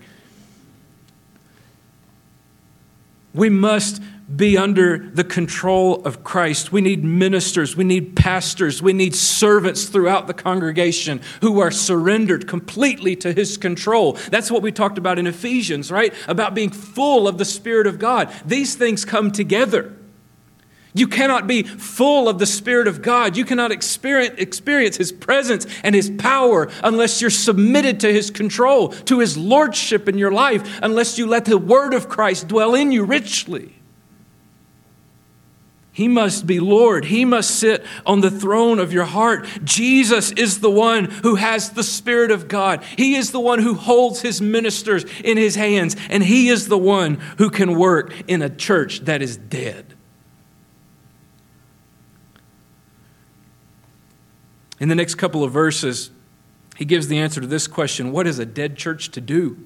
We 3.33 3.49
must 3.49 4.03
be 4.35 4.57
under 4.57 5.11
the 5.11 5.25
control 5.25 6.03
of 6.05 6.25
Christ. 6.25 6.73
We 6.73 6.81
need 6.81 7.05
ministers, 7.05 7.77
we 7.77 7.85
need 7.85 8.17
pastors, 8.17 8.83
we 8.83 8.93
need 8.93 9.15
servants 9.15 9.85
throughout 9.85 10.27
the 10.27 10.35
congregation 10.35 11.21
who 11.41 11.61
are 11.61 11.71
surrendered 11.71 12.49
completely 12.49 13.17
to 13.17 13.33
his 13.33 13.57
control. 13.57 14.15
That's 14.31 14.51
what 14.51 14.63
we 14.63 14.73
talked 14.73 14.99
about 14.99 15.19
in 15.19 15.27
Ephesians, 15.27 15.91
right? 15.91 16.15
About 16.29 16.55
being 16.55 16.71
full 16.71 17.29
of 17.29 17.39
the 17.39 17.45
Spirit 17.45 17.87
of 17.87 17.99
God. 17.99 18.33
These 18.45 18.75
things 18.75 19.05
come 19.05 19.33
together. 19.33 19.97
You 20.95 21.07
cannot 21.07 21.47
be 21.47 21.63
full 21.63 22.29
of 22.29 22.39
the 22.39 22.47
Spirit 22.47 22.87
of 22.87 23.01
God. 23.01 23.37
You 23.37 23.45
cannot 23.47 23.73
experience, 23.73 24.35
experience 24.39 24.97
His 24.97 25.11
presence 25.11 25.67
and 25.83 25.95
His 25.95 26.11
power 26.11 26.71
unless 26.83 27.21
you're 27.21 27.31
submitted 27.31 28.01
to 28.01 28.13
His 28.13 28.31
control, 28.31 28.91
to 28.91 29.21
His 29.21 29.39
lordship 29.39 30.09
in 30.09 30.19
your 30.19 30.33
life, 30.33 30.81
unless 30.83 31.17
you 31.17 31.27
let 31.27 31.47
the 31.47 31.57
Word 31.57 31.95
of 31.95 32.09
Christ 32.09 32.49
dwell 32.49 32.75
in 32.75 32.93
you 32.93 33.05
richly. 33.05 33.82
He 35.95 36.09
must 36.09 36.47
be 36.47 36.59
Lord. 36.59 37.05
He 37.05 37.27
must 37.27 37.51
sit 37.51 37.85
on 38.07 38.23
the 38.23 38.31
throne 38.31 38.79
of 38.79 38.95
your 38.95 39.05
heart. 39.05 39.47
Jesus 39.63 40.33
is 40.33 40.61
the 40.61 40.71
one 40.71 41.05
who 41.05 41.35
has 41.35 41.71
the 41.71 41.85
Spirit 41.85 42.31
of 42.31 42.49
God. 42.49 42.83
He 42.97 43.15
is 43.15 43.31
the 43.31 43.41
one 43.41 43.59
who 43.59 43.75
holds 43.75 44.23
his 44.23 44.41
ministers 44.41 45.05
in 45.23 45.37
his 45.37 45.55
hands, 45.55 45.95
and 46.09 46.23
he 46.23 46.49
is 46.49 46.69
the 46.69 46.79
one 46.79 47.17
who 47.37 47.51
can 47.51 47.79
work 47.79 48.15
in 48.27 48.41
a 48.41 48.49
church 48.49 49.01
that 49.01 49.21
is 49.21 49.37
dead. 49.37 49.95
In 54.81 54.89
the 54.89 54.95
next 54.95 55.17
couple 55.17 55.45
of 55.45 55.53
verses, 55.53 56.11
he 56.77 56.87
gives 56.87 57.09
the 57.09 57.19
answer 57.19 57.41
to 57.41 57.47
this 57.47 57.69
question 57.69 58.13
What 58.13 58.27
is 58.27 58.39
a 58.39 58.47
dead 58.47 58.77
church 58.77 59.11
to 59.11 59.21
do? 59.21 59.59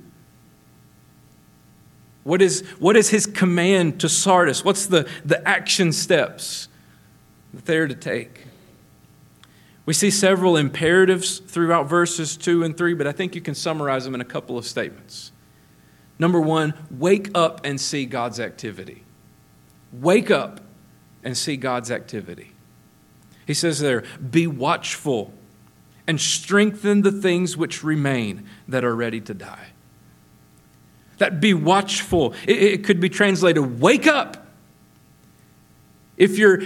What 2.27 2.43
is, 2.43 2.63
what 2.81 2.97
is 2.97 3.11
his 3.11 3.25
command 3.25 4.01
to 4.01 4.09
Sardis? 4.09 4.65
What's 4.65 4.87
the, 4.87 5.09
the 5.25 5.47
action 5.47 5.93
steps 5.93 6.67
that 7.55 7.67
they're 7.67 7.87
to 7.87 7.95
take? 7.95 8.47
We 9.85 9.95
see 9.95 10.11
several 10.11 10.57
imperatives 10.57 11.39
throughout 11.39 11.89
verses 11.89 12.37
2 12.37 12.65
and 12.65 12.77
3, 12.77 12.95
but 12.95 13.07
I 13.07 13.13
think 13.13 13.37
you 13.37 13.41
can 13.41 13.55
summarize 13.55 14.05
them 14.05 14.13
in 14.13 14.21
a 14.21 14.25
couple 14.25 14.59
of 14.59 14.67
statements. 14.67 15.31
Number 16.19 16.41
one, 16.41 16.75
wake 16.91 17.31
up 17.33 17.61
and 17.63 17.81
see 17.81 18.07
God's 18.07 18.41
activity. 18.41 19.05
Wake 19.93 20.29
up 20.29 20.63
and 21.23 21.37
see 21.37 21.57
God's 21.57 21.93
activity. 21.93 22.51
He 23.47 23.55
says 23.55 23.79
there, 23.79 24.03
be 24.19 24.49
watchful 24.49 25.33
and 26.09 26.21
strengthen 26.21 27.03
the 27.03 27.13
things 27.13 27.57
which 27.57 27.85
remain 27.85 28.49
that 28.67 28.85
are 28.85 28.97
ready 28.97 29.21
to 29.21 29.33
die. 29.33 29.69
That 31.19 31.41
be 31.41 31.55
watchful. 31.55 32.35
It, 32.47 32.63
it 32.63 32.85
could 32.85 33.01
be 33.01 33.09
translated 33.09 33.81
wake 33.81 34.07
up. 34.07 34.47
If 36.17 36.39
you're 36.39 36.63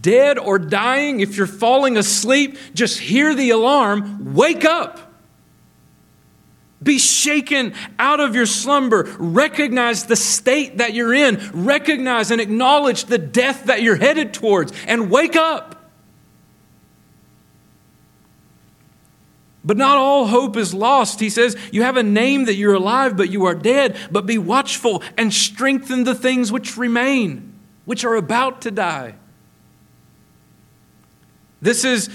dead 0.00 0.38
or 0.38 0.58
dying, 0.58 1.20
if 1.20 1.36
you're 1.36 1.46
falling 1.46 1.96
asleep, 1.96 2.56
just 2.74 2.98
hear 2.98 3.34
the 3.34 3.50
alarm, 3.50 4.34
wake 4.34 4.64
up. 4.64 5.12
Be 6.82 6.98
shaken 6.98 7.74
out 7.98 8.18
of 8.18 8.34
your 8.34 8.46
slumber. 8.46 9.04
Recognize 9.18 10.06
the 10.06 10.16
state 10.16 10.78
that 10.78 10.94
you're 10.94 11.14
in. 11.14 11.40
Recognize 11.52 12.32
and 12.32 12.40
acknowledge 12.40 13.04
the 13.04 13.18
death 13.18 13.66
that 13.66 13.82
you're 13.82 13.96
headed 13.96 14.34
towards, 14.34 14.72
and 14.88 15.10
wake 15.10 15.36
up. 15.36 15.71
But 19.64 19.76
not 19.76 19.96
all 19.96 20.26
hope 20.26 20.56
is 20.56 20.74
lost. 20.74 21.20
He 21.20 21.30
says, 21.30 21.56
You 21.70 21.82
have 21.82 21.96
a 21.96 22.02
name 22.02 22.46
that 22.46 22.54
you're 22.54 22.74
alive, 22.74 23.16
but 23.16 23.30
you 23.30 23.44
are 23.44 23.54
dead. 23.54 23.96
But 24.10 24.26
be 24.26 24.38
watchful 24.38 25.02
and 25.16 25.32
strengthen 25.32 26.04
the 26.04 26.14
things 26.14 26.50
which 26.50 26.76
remain, 26.76 27.52
which 27.84 28.04
are 28.04 28.16
about 28.16 28.62
to 28.62 28.70
die. 28.70 29.14
This 31.60 31.84
is 31.84 32.10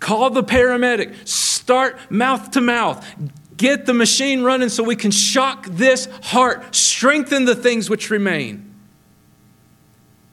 call 0.00 0.30
the 0.30 0.42
paramedic, 0.42 1.26
start 1.26 2.10
mouth 2.10 2.50
to 2.52 2.60
mouth, 2.60 3.06
get 3.56 3.86
the 3.86 3.94
machine 3.94 4.42
running 4.42 4.68
so 4.68 4.82
we 4.82 4.96
can 4.96 5.12
shock 5.12 5.66
this 5.66 6.08
heart, 6.24 6.74
strengthen 6.74 7.44
the 7.44 7.54
things 7.54 7.88
which 7.88 8.10
remain. 8.10 8.64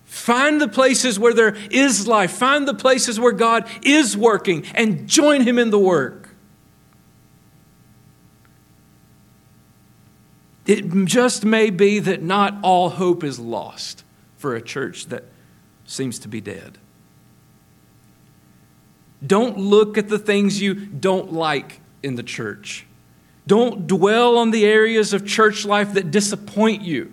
Find 0.06 0.60
the 0.60 0.68
places 0.68 1.20
where 1.20 1.34
there 1.34 1.56
is 1.70 2.08
life, 2.08 2.32
find 2.32 2.68
the 2.68 2.74
places 2.74 3.20
where 3.20 3.32
God 3.32 3.68
is 3.84 4.18
working, 4.18 4.66
and 4.74 5.08
join 5.08 5.42
Him 5.42 5.60
in 5.60 5.70
the 5.70 5.78
work. 5.78 6.25
It 10.66 11.06
just 11.06 11.46
may 11.46 11.70
be 11.70 12.00
that 12.00 12.22
not 12.22 12.58
all 12.64 12.90
hope 12.90 13.24
is 13.24 13.40
lost 13.40 14.04
for 14.38 14.56
a 14.56 14.62
church 14.62 15.08
that 15.08 15.24
seems 15.86 16.20
to 16.20 16.28
be 16.28 16.42
dead. 16.42 16.78
Don't 19.26 19.58
look 19.58 19.98
at 19.98 20.10
the 20.10 20.20
things 20.20 20.62
you 20.62 20.74
don't 20.74 21.32
like 21.32 21.82
in 22.04 22.16
the 22.16 22.24
church. 22.24 22.86
Don't 23.48 23.86
dwell 23.88 24.38
on 24.38 24.52
the 24.52 24.66
areas 24.66 25.14
of 25.14 25.26
church 25.26 25.66
life 25.66 25.94
that 25.94 26.12
disappoint 26.12 26.82
you. 26.82 27.12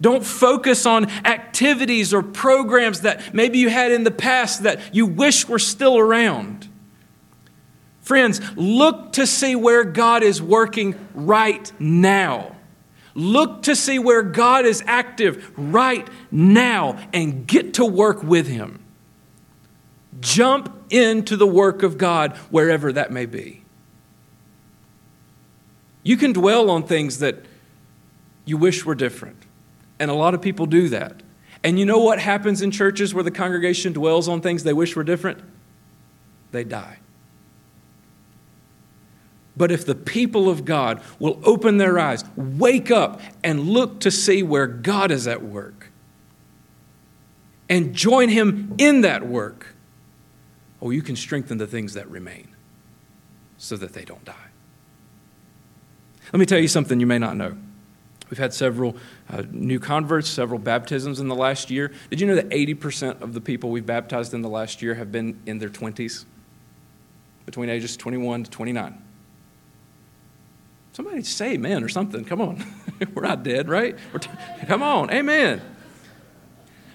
Don't 0.00 0.24
focus 0.24 0.86
on 0.86 1.10
activities 1.24 2.14
or 2.14 2.22
programs 2.22 3.00
that 3.00 3.34
maybe 3.34 3.58
you 3.58 3.68
had 3.68 3.90
in 3.90 4.04
the 4.04 4.12
past 4.12 4.62
that 4.62 4.94
you 4.94 5.06
wish 5.06 5.48
were 5.48 5.58
still 5.58 5.98
around. 5.98 6.68
Friends, 8.02 8.40
look 8.56 9.14
to 9.14 9.26
see 9.26 9.56
where 9.56 9.82
God 9.84 10.22
is 10.22 10.40
working 10.40 10.94
right 11.14 11.70
now. 11.80 12.54
Look 13.18 13.64
to 13.64 13.74
see 13.74 13.98
where 13.98 14.22
God 14.22 14.64
is 14.64 14.84
active 14.86 15.50
right 15.56 16.06
now 16.30 16.96
and 17.12 17.48
get 17.48 17.74
to 17.74 17.84
work 17.84 18.22
with 18.22 18.46
Him. 18.46 18.78
Jump 20.20 20.72
into 20.88 21.36
the 21.36 21.46
work 21.46 21.82
of 21.82 21.98
God 21.98 22.36
wherever 22.50 22.92
that 22.92 23.10
may 23.10 23.26
be. 23.26 23.64
You 26.04 26.16
can 26.16 26.32
dwell 26.32 26.70
on 26.70 26.84
things 26.84 27.18
that 27.18 27.44
you 28.44 28.56
wish 28.56 28.84
were 28.84 28.94
different. 28.94 29.46
And 29.98 30.12
a 30.12 30.14
lot 30.14 30.32
of 30.32 30.40
people 30.40 30.66
do 30.66 30.88
that. 30.90 31.24
And 31.64 31.76
you 31.76 31.84
know 31.84 31.98
what 31.98 32.20
happens 32.20 32.62
in 32.62 32.70
churches 32.70 33.12
where 33.12 33.24
the 33.24 33.32
congregation 33.32 33.92
dwells 33.92 34.28
on 34.28 34.40
things 34.40 34.62
they 34.62 34.72
wish 34.72 34.94
were 34.94 35.02
different? 35.02 35.40
They 36.52 36.62
die. 36.62 36.98
But 39.58 39.72
if 39.72 39.84
the 39.84 39.96
people 39.96 40.48
of 40.48 40.64
God 40.64 41.02
will 41.18 41.40
open 41.42 41.78
their 41.78 41.98
eyes, 41.98 42.24
wake 42.36 42.92
up, 42.92 43.20
and 43.42 43.68
look 43.68 44.00
to 44.00 44.10
see 44.10 44.42
where 44.44 44.68
God 44.68 45.10
is 45.10 45.26
at 45.26 45.42
work, 45.42 45.90
and 47.68 47.92
join 47.92 48.28
Him 48.28 48.74
in 48.78 49.00
that 49.00 49.26
work, 49.26 49.74
oh, 50.80 50.90
you 50.90 51.02
can 51.02 51.16
strengthen 51.16 51.58
the 51.58 51.66
things 51.66 51.94
that 51.94 52.08
remain 52.08 52.48
so 53.58 53.76
that 53.76 53.92
they 53.92 54.04
don't 54.04 54.24
die. 54.24 54.34
Let 56.32 56.38
me 56.38 56.46
tell 56.46 56.60
you 56.60 56.68
something 56.68 57.00
you 57.00 57.06
may 57.06 57.18
not 57.18 57.36
know. 57.36 57.56
We've 58.30 58.38
had 58.38 58.54
several 58.54 58.96
uh, 59.28 59.42
new 59.50 59.80
converts, 59.80 60.28
several 60.28 60.60
baptisms 60.60 61.18
in 61.18 61.28
the 61.28 61.34
last 61.34 61.70
year. 61.70 61.90
Did 62.10 62.20
you 62.20 62.26
know 62.26 62.34
that 62.36 62.48
80% 62.50 63.22
of 63.22 63.32
the 63.32 63.40
people 63.40 63.70
we've 63.70 63.86
baptized 63.86 64.34
in 64.34 64.42
the 64.42 64.48
last 64.48 64.82
year 64.82 64.94
have 64.94 65.10
been 65.10 65.40
in 65.46 65.58
their 65.58 65.70
20s? 65.70 66.26
Between 67.46 67.70
ages 67.70 67.96
21 67.96 68.44
to 68.44 68.50
29. 68.50 69.02
Somebody 70.98 71.22
say 71.22 71.52
amen 71.52 71.84
or 71.84 71.88
something. 71.88 72.24
Come 72.24 72.40
on. 72.40 72.66
We're 73.14 73.22
not 73.22 73.44
dead, 73.44 73.68
right? 73.68 73.96
T- 74.18 74.28
come 74.66 74.82
on. 74.82 75.12
Amen. 75.12 75.62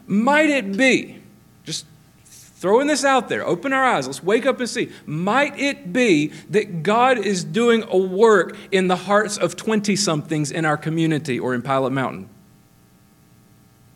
Might 0.06 0.50
it 0.50 0.76
be, 0.76 1.22
just 1.64 1.86
throwing 2.26 2.88
this 2.88 3.06
out 3.06 3.30
there, 3.30 3.48
open 3.48 3.72
our 3.72 3.86
eyes, 3.86 4.06
let's 4.06 4.22
wake 4.22 4.46
up 4.46 4.60
and 4.60 4.68
see. 4.68 4.92
Might 5.06 5.58
it 5.58 5.94
be 5.94 6.34
that 6.50 6.84
God 6.84 7.18
is 7.18 7.46
doing 7.46 7.86
a 7.88 7.98
work 7.98 8.58
in 8.74 8.90
the 8.90 8.98
hearts 8.98 9.38
of 9.38 9.56
20 9.56 9.96
somethings 9.96 10.52
in 10.52 10.66
our 10.66 10.76
community 10.76 11.40
or 11.40 11.56
in 11.56 11.62
Pilot 11.62 11.92
Mountain? 11.92 12.28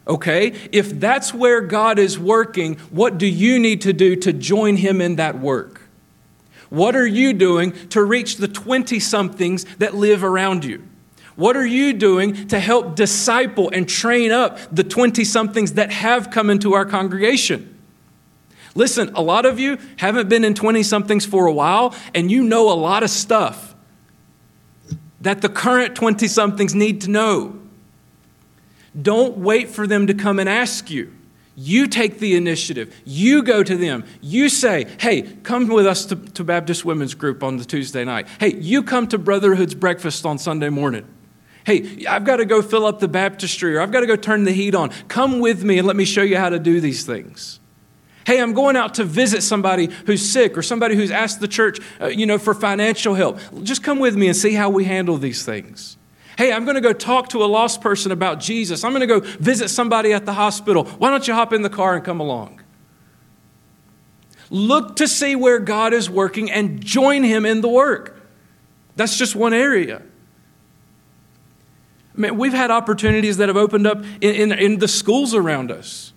Okay, 0.07 0.53
if 0.71 1.01
that's 1.01 1.33
where 1.33 1.59
God 1.59 1.99
is 1.99 2.17
working, 2.17 2.75
what 2.91 3.17
do 3.17 3.27
you 3.27 3.59
need 3.59 3.81
to 3.81 3.91
do 3.91 4.15
to 4.15 4.31
join 4.31 4.77
Him 4.77 5.01
in 5.01 5.17
that 5.17 5.37
work? 5.37 5.81
What 6.69 6.95
are 6.95 7.07
you 7.07 7.33
doing 7.33 7.71
to 7.89 8.03
reach 8.03 8.37
the 8.37 8.47
20 8.47 8.99
somethings 8.99 9.65
that 9.77 9.95
live 9.95 10.23
around 10.23 10.65
you? 10.65 10.83
What 11.35 11.55
are 11.55 11.65
you 11.65 11.93
doing 11.93 12.47
to 12.47 12.59
help 12.59 12.95
disciple 12.95 13.69
and 13.71 13.87
train 13.87 14.31
up 14.31 14.57
the 14.71 14.83
20 14.83 15.23
somethings 15.23 15.73
that 15.73 15.91
have 15.91 16.31
come 16.31 16.49
into 16.49 16.73
our 16.73 16.85
congregation? 16.85 17.77
Listen, 18.73 19.13
a 19.15 19.21
lot 19.21 19.45
of 19.45 19.59
you 19.59 19.77
haven't 19.97 20.29
been 20.29 20.43
in 20.43 20.53
20 20.53 20.83
somethings 20.83 21.25
for 21.25 21.45
a 21.45 21.53
while, 21.53 21.95
and 22.13 22.29
you 22.29 22.43
know 22.43 22.71
a 22.71 22.75
lot 22.75 23.03
of 23.03 23.09
stuff 23.09 23.75
that 25.21 25.41
the 25.41 25.49
current 25.49 25.95
20 25.95 26.27
somethings 26.27 26.75
need 26.75 27.01
to 27.01 27.09
know. 27.09 27.59
Don't 28.99 29.37
wait 29.37 29.69
for 29.69 29.87
them 29.87 30.07
to 30.07 30.13
come 30.13 30.39
and 30.39 30.47
ask 30.47 30.89
you. 30.89 31.13
You 31.59 31.87
take 31.87 32.19
the 32.19 32.35
initiative. 32.35 32.95
You 33.03 33.41
go 33.41 33.63
to 33.63 33.75
them. 33.75 34.05
You 34.21 34.47
say, 34.47 34.85
hey, 34.99 35.23
come 35.23 35.67
with 35.67 35.87
us 35.87 36.05
to, 36.05 36.15
to 36.15 36.43
Baptist 36.43 36.85
Women's 36.85 37.15
Group 37.15 37.41
on 37.41 37.57
the 37.57 37.65
Tuesday 37.65 38.05
night. 38.05 38.27
Hey, 38.39 38.53
you 38.53 38.83
come 38.83 39.07
to 39.07 39.17
Brotherhood's 39.17 39.73
breakfast 39.73 40.23
on 40.23 40.37
Sunday 40.37 40.69
morning. 40.69 41.07
Hey, 41.65 42.05
I've 42.05 42.25
got 42.25 42.37
to 42.37 42.45
go 42.45 42.61
fill 42.61 42.85
up 42.85 42.99
the 42.99 43.07
baptistry 43.07 43.75
or 43.75 43.81
I've 43.81 43.91
got 43.91 44.01
to 44.01 44.05
go 44.05 44.15
turn 44.15 44.43
the 44.43 44.51
heat 44.51 44.75
on. 44.75 44.91
Come 45.07 45.39
with 45.39 45.63
me 45.63 45.79
and 45.79 45.87
let 45.87 45.95
me 45.95 46.05
show 46.05 46.21
you 46.21 46.37
how 46.37 46.49
to 46.49 46.59
do 46.59 46.79
these 46.79 47.07
things. 47.07 47.59
Hey, 48.27 48.39
I'm 48.39 48.53
going 48.53 48.75
out 48.75 48.93
to 48.95 49.03
visit 49.03 49.41
somebody 49.41 49.89
who's 50.05 50.21
sick 50.21 50.59
or 50.59 50.61
somebody 50.61 50.95
who's 50.95 51.09
asked 51.09 51.39
the 51.39 51.47
church, 51.47 51.79
uh, 51.99 52.05
you 52.05 52.27
know, 52.27 52.37
for 52.37 52.53
financial 52.53 53.15
help. 53.15 53.39
Just 53.63 53.81
come 53.81 53.97
with 53.97 54.15
me 54.15 54.27
and 54.27 54.35
see 54.35 54.53
how 54.53 54.69
we 54.69 54.83
handle 54.83 55.17
these 55.17 55.43
things. 55.43 55.97
Hey, 56.37 56.53
I'm 56.53 56.65
going 56.65 56.75
to 56.75 56.81
go 56.81 56.93
talk 56.93 57.29
to 57.29 57.43
a 57.43 57.45
lost 57.45 57.81
person 57.81 58.11
about 58.11 58.39
Jesus. 58.39 58.83
I'm 58.83 58.91
going 58.93 59.07
to 59.07 59.07
go 59.07 59.19
visit 59.39 59.69
somebody 59.69 60.13
at 60.13 60.25
the 60.25 60.33
hospital. 60.33 60.85
Why 60.85 61.09
don't 61.09 61.27
you 61.27 61.33
hop 61.33 61.51
in 61.51 61.63
the 61.63 61.69
car 61.69 61.95
and 61.95 62.05
come 62.05 62.19
along? 62.19 62.61
Look 64.51 64.97
to 64.97 65.07
see 65.07 65.35
where 65.35 65.59
God 65.59 65.93
is 65.93 66.09
working 66.09 66.51
and 66.51 66.83
join 66.83 67.23
Him 67.23 67.45
in 67.45 67.61
the 67.61 67.67
work. 67.67 68.21
That's 68.95 69.17
just 69.17 69.35
one 69.35 69.53
area. 69.53 70.03
I 72.15 72.21
mean, 72.21 72.37
we've 72.37 72.53
had 72.53 72.71
opportunities 72.71 73.37
that 73.37 73.49
have 73.49 73.57
opened 73.57 73.87
up 73.87 74.03
in, 74.21 74.51
in, 74.51 74.51
in 74.51 74.79
the 74.79 74.87
schools 74.87 75.33
around 75.33 75.71
us. 75.71 76.13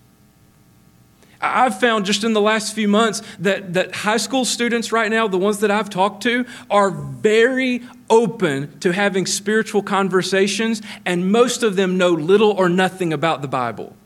I've 1.41 1.81
found 1.81 2.05
just 2.05 2.23
in 2.23 2.35
the 2.35 2.41
last 2.41 2.75
few 2.75 2.87
months 2.87 3.23
that, 3.39 3.73
that 3.73 3.95
high 3.95 4.19
school 4.19 4.45
students 4.45 4.93
right 4.93 5.11
now, 5.11 5.27
the 5.27 5.39
ones 5.39 5.61
that 5.61 5.71
I've 5.71 5.89
talked 5.89 6.23
to, 6.25 6.45
are 6.69 6.91
very 6.91 7.83
open 8.11 8.79
to 8.81 8.93
having 8.93 9.25
spiritual 9.25 9.83
conversations, 9.83 10.83
and 11.07 11.33
most 11.33 11.63
of 11.63 11.77
them 11.77 11.97
know 11.97 12.11
little 12.11 12.51
or 12.51 12.69
nothing 12.69 13.13
about 13.13 13.41
the 13.41 13.49
Bible. 13.49 13.97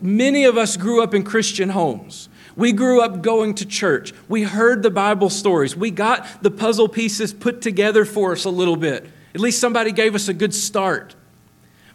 Many 0.00 0.44
of 0.44 0.56
us 0.56 0.76
grew 0.76 1.02
up 1.02 1.12
in 1.12 1.24
Christian 1.24 1.70
homes. 1.70 2.28
We 2.54 2.72
grew 2.72 3.02
up 3.02 3.22
going 3.22 3.54
to 3.56 3.66
church. 3.66 4.14
We 4.28 4.44
heard 4.44 4.82
the 4.82 4.90
Bible 4.90 5.30
stories. 5.30 5.76
We 5.76 5.90
got 5.90 6.42
the 6.42 6.50
puzzle 6.50 6.88
pieces 6.88 7.34
put 7.34 7.60
together 7.60 8.04
for 8.04 8.32
us 8.32 8.44
a 8.44 8.50
little 8.50 8.76
bit. 8.76 9.06
At 9.34 9.40
least 9.40 9.60
somebody 9.60 9.92
gave 9.92 10.14
us 10.14 10.28
a 10.28 10.34
good 10.34 10.54
start. 10.54 11.14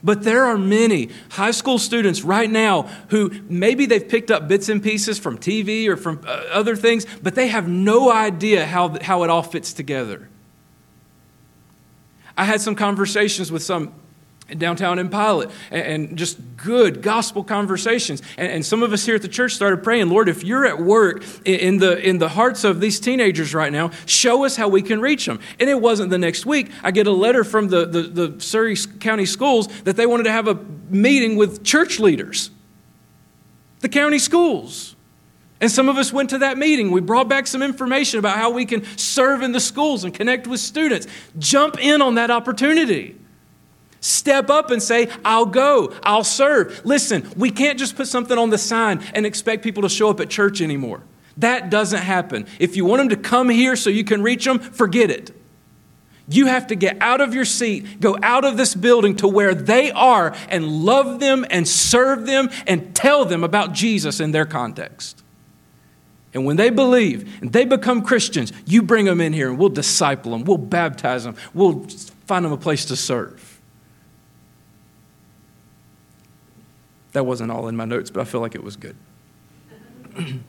But 0.04 0.24
there 0.24 0.46
are 0.46 0.58
many 0.58 1.10
high 1.32 1.52
school 1.52 1.78
students 1.78 2.24
right 2.24 2.50
now 2.50 2.84
who 3.10 3.32
maybe 3.48 3.86
they've 3.86 4.08
picked 4.08 4.32
up 4.32 4.48
bits 4.48 4.68
and 4.68 4.82
pieces 4.82 5.20
from 5.20 5.38
TV 5.38 5.88
or 5.88 5.96
from 5.96 6.22
uh, 6.26 6.44
other 6.52 6.76
things, 6.76 7.06
but 7.22 7.36
they 7.36 7.48
have 7.48 7.68
no 7.68 8.12
idea 8.12 8.66
how, 8.66 8.98
how 9.02 9.24
it 9.24 9.30
all 9.30 9.44
fits 9.44 9.74
together. 9.74 10.28
I 12.36 12.46
had 12.46 12.62
some 12.62 12.76
conversations 12.76 13.52
with 13.52 13.62
some 13.62 13.94
downtown 14.58 15.00
in 15.00 15.10
Pilot, 15.10 15.50
and, 15.70 16.18
just 16.18 16.40
good 16.58 17.02
gospel 17.02 17.44
conversations. 17.44 18.22
And, 18.38 18.66
some 18.66 18.84
of 18.84 18.94
us 18.94 19.06
here 19.06 19.16
at 19.16 19.22
the 19.22 19.28
church 19.28 19.54
started 19.54 19.84
praying, 19.84 20.10
Lord, 20.10 20.30
if 20.30 20.44
you're 20.44 20.66
at 20.66 20.80
work 20.80 21.24
in 21.46 21.78
the, 21.78 21.98
in 21.98 22.18
the 22.18 22.30
hearts 22.30 22.64
of 22.64 22.80
these 22.80 23.00
teenagers 23.00 23.54
right 23.54 23.72
now, 23.72 23.92
show 24.06 24.46
us 24.46 24.56
how 24.56 24.68
we 24.68 24.82
can 24.82 25.02
reach 25.02 25.26
them. 25.26 25.40
And 25.60 25.70
it 25.70 25.80
wasn't 25.80 26.10
the 26.10 26.18
next 26.18 26.46
week. 26.46 26.72
I 26.84 26.92
get 26.92 27.08
a 27.08 27.12
letter 27.12 27.44
from 27.44 27.70
the, 27.70 27.86
the, 27.86 28.02
the 28.04 28.42
Surry 28.42 28.76
County 29.00 29.26
Schools 29.26 29.68
that 29.84 29.96
they 29.96 30.06
wanted 30.06 30.24
to 30.24 30.32
have 30.32 30.48
a 30.48 30.56
meeting 30.90 31.36
with 31.36 31.64
church 31.64 32.00
leaders, 32.00 32.52
the 33.80 33.90
county 33.90 34.20
schools. 34.20 34.96
And 35.62 35.72
some 35.72 35.90
of 35.90 35.98
us 35.98 36.12
went 36.12 36.32
to 36.32 36.40
that 36.40 36.58
meeting. 36.58 36.90
We 36.90 37.02
brought 37.02 37.30
back 37.30 37.46
some 37.46 37.62
information 37.62 38.18
about 38.18 38.36
how 38.36 38.50
we 38.50 38.66
can 38.66 38.84
serve 38.98 39.44
in 39.44 39.52
the 39.52 39.60
schools 39.60 40.04
and 40.04 40.12
connect 40.12 40.48
with 40.48 40.60
students. 40.60 41.06
Jump 41.38 41.80
in 41.80 42.02
on 42.02 42.16
that 42.16 42.32
opportunity. 42.32 43.16
Step 44.02 44.50
up 44.50 44.72
and 44.72 44.82
say, 44.82 45.10
I'll 45.24 45.46
go, 45.46 45.94
I'll 46.02 46.24
serve. 46.24 46.82
Listen, 46.84 47.30
we 47.38 47.52
can't 47.52 47.78
just 47.78 47.96
put 47.96 48.08
something 48.08 48.38
on 48.38 48.50
the 48.50 48.58
sign 48.58 49.02
and 49.14 49.28
expect 49.28 49.64
people 49.64 49.84
to 49.84 49.90
show 49.90 50.10
up 50.10 50.20
at 50.20 50.30
church 50.30 50.60
anymore. 50.60 51.04
That 51.38 51.70
doesn't 51.70 52.02
happen. 52.02 52.48
If 52.60 52.76
you 52.76 52.84
want 52.84 53.00
them 53.00 53.10
to 53.10 53.16
come 53.16 53.48
here 53.50 53.76
so 53.76 53.92
you 53.92 54.04
can 54.04 54.24
reach 54.24 54.44
them, 54.44 54.58
forget 54.60 55.12
it. 55.12 55.32
You 56.28 56.48
have 56.48 56.68
to 56.68 56.76
get 56.76 56.98
out 57.00 57.22
of 57.22 57.36
your 57.36 57.46
seat, 57.46 58.00
go 58.00 58.18
out 58.24 58.44
of 58.44 58.58
this 58.58 58.74
building 58.74 59.18
to 59.18 59.28
where 59.28 59.54
they 59.54 59.92
are 59.92 60.36
and 60.50 60.66
love 60.68 61.20
them 61.20 61.46
and 61.50 61.68
serve 61.68 62.26
them 62.26 62.50
and 62.66 62.96
tell 62.96 63.26
them 63.26 63.44
about 63.44 63.74
Jesus 63.74 64.20
in 64.20 64.32
their 64.32 64.46
context. 64.46 65.22
And 66.34 66.46
when 66.46 66.56
they 66.56 66.70
believe 66.70 67.42
and 67.42 67.52
they 67.52 67.66
become 67.66 68.02
Christians, 68.02 68.52
you 68.66 68.82
bring 68.82 69.06
them 69.06 69.22
in 69.22 69.34
here 69.34 69.50
and 69.50 69.60
we'll 69.60 69.70
disciple 69.70 70.32
them, 70.32 70.46
we'll 70.46 70.58
baptize 70.58 71.24
them, 71.24 71.36
we'll 71.54 71.86
find 72.26 72.46
them 72.46 72.52
a 72.52 72.58
place 72.58 72.86
to 72.86 72.96
serve. 72.96 73.51
That 77.14 77.26
wasn't 77.26 77.52
all 77.52 77.68
in 77.68 77.76
my 77.76 77.86
notes, 77.86 78.10
but 78.10 78.22
I 78.22 78.24
feel 78.24 78.42
like 78.42 78.56
it 78.56 78.64
was 78.64 78.76
good. 78.78 78.96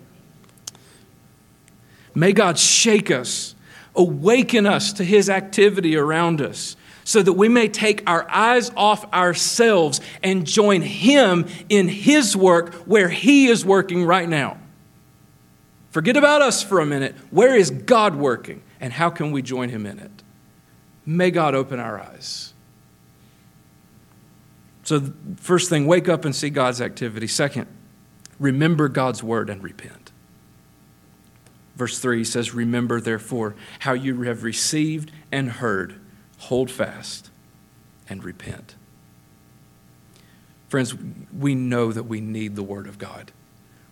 May 2.14 2.32
God 2.32 2.58
shake 2.58 3.10
us, 3.10 3.54
awaken 3.94 4.66
us 4.66 4.92
to 4.94 5.04
His 5.04 5.30
activity 5.30 5.96
around 5.96 6.40
us, 6.40 6.76
so 7.04 7.22
that 7.22 7.32
we 7.32 7.48
may 7.48 7.68
take 7.68 8.08
our 8.08 8.30
eyes 8.30 8.70
off 8.76 9.12
ourselves 9.12 10.00
and 10.22 10.46
join 10.46 10.82
Him 10.82 11.46
in 11.68 11.88
His 11.88 12.36
work 12.36 12.74
where 12.86 13.08
He 13.08 13.46
is 13.46 13.64
working 13.64 14.04
right 14.04 14.28
now. 14.28 14.58
Forget 15.90 16.16
about 16.16 16.42
us 16.42 16.62
for 16.62 16.80
a 16.80 16.86
minute. 16.86 17.14
Where 17.30 17.56
is 17.56 17.70
God 17.70 18.14
working, 18.14 18.62
and 18.80 18.92
how 18.92 19.10
can 19.10 19.32
we 19.32 19.42
join 19.42 19.68
Him 19.68 19.84
in 19.84 19.98
it? 19.98 20.10
May 21.04 21.30
God 21.30 21.54
open 21.54 21.80
our 21.80 22.00
eyes. 22.00 22.51
So, 24.84 25.12
first 25.36 25.68
thing, 25.68 25.86
wake 25.86 26.08
up 26.08 26.24
and 26.24 26.34
see 26.34 26.50
God's 26.50 26.80
activity. 26.80 27.26
Second, 27.28 27.68
remember 28.38 28.88
God's 28.88 29.22
word 29.22 29.48
and 29.48 29.62
repent. 29.62 30.10
Verse 31.76 31.98
3 31.98 32.24
says, 32.24 32.54
Remember, 32.54 33.00
therefore, 33.00 33.54
how 33.80 33.92
you 33.92 34.22
have 34.22 34.42
received 34.42 35.10
and 35.30 35.50
heard, 35.50 35.98
hold 36.38 36.70
fast 36.70 37.30
and 38.08 38.24
repent. 38.24 38.74
Friends, 40.68 40.94
we 41.36 41.54
know 41.54 41.92
that 41.92 42.04
we 42.04 42.20
need 42.20 42.56
the 42.56 42.62
word 42.62 42.86
of 42.86 42.98
God. 42.98 43.30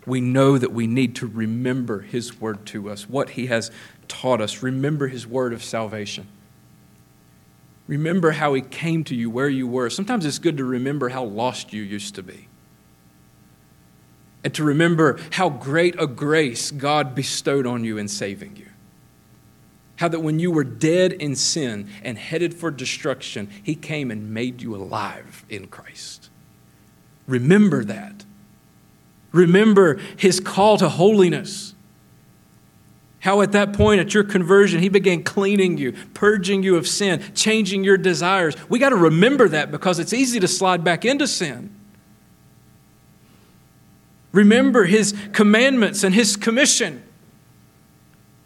We 0.06 0.20
know 0.20 0.58
that 0.58 0.72
we 0.72 0.86
need 0.86 1.14
to 1.16 1.26
remember 1.26 2.00
his 2.00 2.40
word 2.40 2.64
to 2.66 2.90
us, 2.90 3.08
what 3.08 3.30
he 3.30 3.46
has 3.46 3.70
taught 4.08 4.40
us, 4.40 4.62
remember 4.62 5.08
his 5.08 5.26
word 5.26 5.52
of 5.52 5.62
salvation. 5.62 6.26
Remember 7.90 8.30
how 8.30 8.54
he 8.54 8.62
came 8.62 9.02
to 9.02 9.16
you, 9.16 9.28
where 9.28 9.48
you 9.48 9.66
were. 9.66 9.90
Sometimes 9.90 10.24
it's 10.24 10.38
good 10.38 10.56
to 10.58 10.64
remember 10.64 11.08
how 11.08 11.24
lost 11.24 11.72
you 11.72 11.82
used 11.82 12.14
to 12.14 12.22
be. 12.22 12.46
And 14.44 14.54
to 14.54 14.62
remember 14.62 15.18
how 15.30 15.48
great 15.48 16.00
a 16.00 16.06
grace 16.06 16.70
God 16.70 17.16
bestowed 17.16 17.66
on 17.66 17.82
you 17.82 17.98
in 17.98 18.06
saving 18.06 18.54
you. 18.54 18.68
How 19.96 20.06
that 20.06 20.20
when 20.20 20.38
you 20.38 20.52
were 20.52 20.62
dead 20.62 21.14
in 21.14 21.34
sin 21.34 21.88
and 22.04 22.16
headed 22.16 22.54
for 22.54 22.70
destruction, 22.70 23.50
he 23.60 23.74
came 23.74 24.12
and 24.12 24.32
made 24.32 24.62
you 24.62 24.76
alive 24.76 25.44
in 25.48 25.66
Christ. 25.66 26.30
Remember 27.26 27.82
that. 27.82 28.24
Remember 29.32 29.98
his 30.16 30.38
call 30.38 30.76
to 30.76 30.88
holiness. 30.88 31.74
How 33.20 33.42
at 33.42 33.52
that 33.52 33.74
point, 33.74 34.00
at 34.00 34.14
your 34.14 34.24
conversion, 34.24 34.80
he 34.80 34.88
began 34.88 35.22
cleaning 35.22 35.76
you, 35.76 35.92
purging 36.14 36.62
you 36.62 36.76
of 36.76 36.88
sin, 36.88 37.22
changing 37.34 37.84
your 37.84 37.98
desires. 37.98 38.56
We 38.70 38.78
got 38.78 38.90
to 38.90 38.96
remember 38.96 39.48
that 39.50 39.70
because 39.70 39.98
it's 39.98 40.14
easy 40.14 40.40
to 40.40 40.48
slide 40.48 40.82
back 40.82 41.04
into 41.04 41.26
sin. 41.26 41.74
Remember 44.32 44.84
his 44.84 45.14
commandments 45.32 46.02
and 46.02 46.14
his 46.14 46.34
commission. 46.36 47.02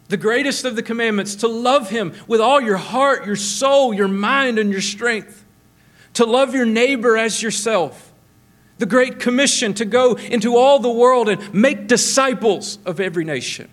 The 0.09 0.17
greatest 0.17 0.65
of 0.65 0.75
the 0.75 0.83
commandments 0.83 1.35
to 1.35 1.47
love 1.47 1.89
him 1.89 2.13
with 2.27 2.41
all 2.41 2.59
your 2.59 2.77
heart, 2.77 3.25
your 3.25 3.37
soul, 3.37 3.93
your 3.93 4.09
mind, 4.09 4.59
and 4.59 4.71
your 4.71 4.81
strength. 4.81 5.45
To 6.15 6.25
love 6.25 6.53
your 6.53 6.65
neighbor 6.65 7.17
as 7.17 7.41
yourself. 7.41 8.13
The 8.77 8.85
great 8.85 9.21
commission 9.21 9.73
to 9.75 9.85
go 9.85 10.15
into 10.15 10.57
all 10.57 10.79
the 10.79 10.91
world 10.91 11.29
and 11.29 11.53
make 11.53 11.87
disciples 11.87 12.77
of 12.85 12.99
every 12.99 13.23
nation 13.23 13.69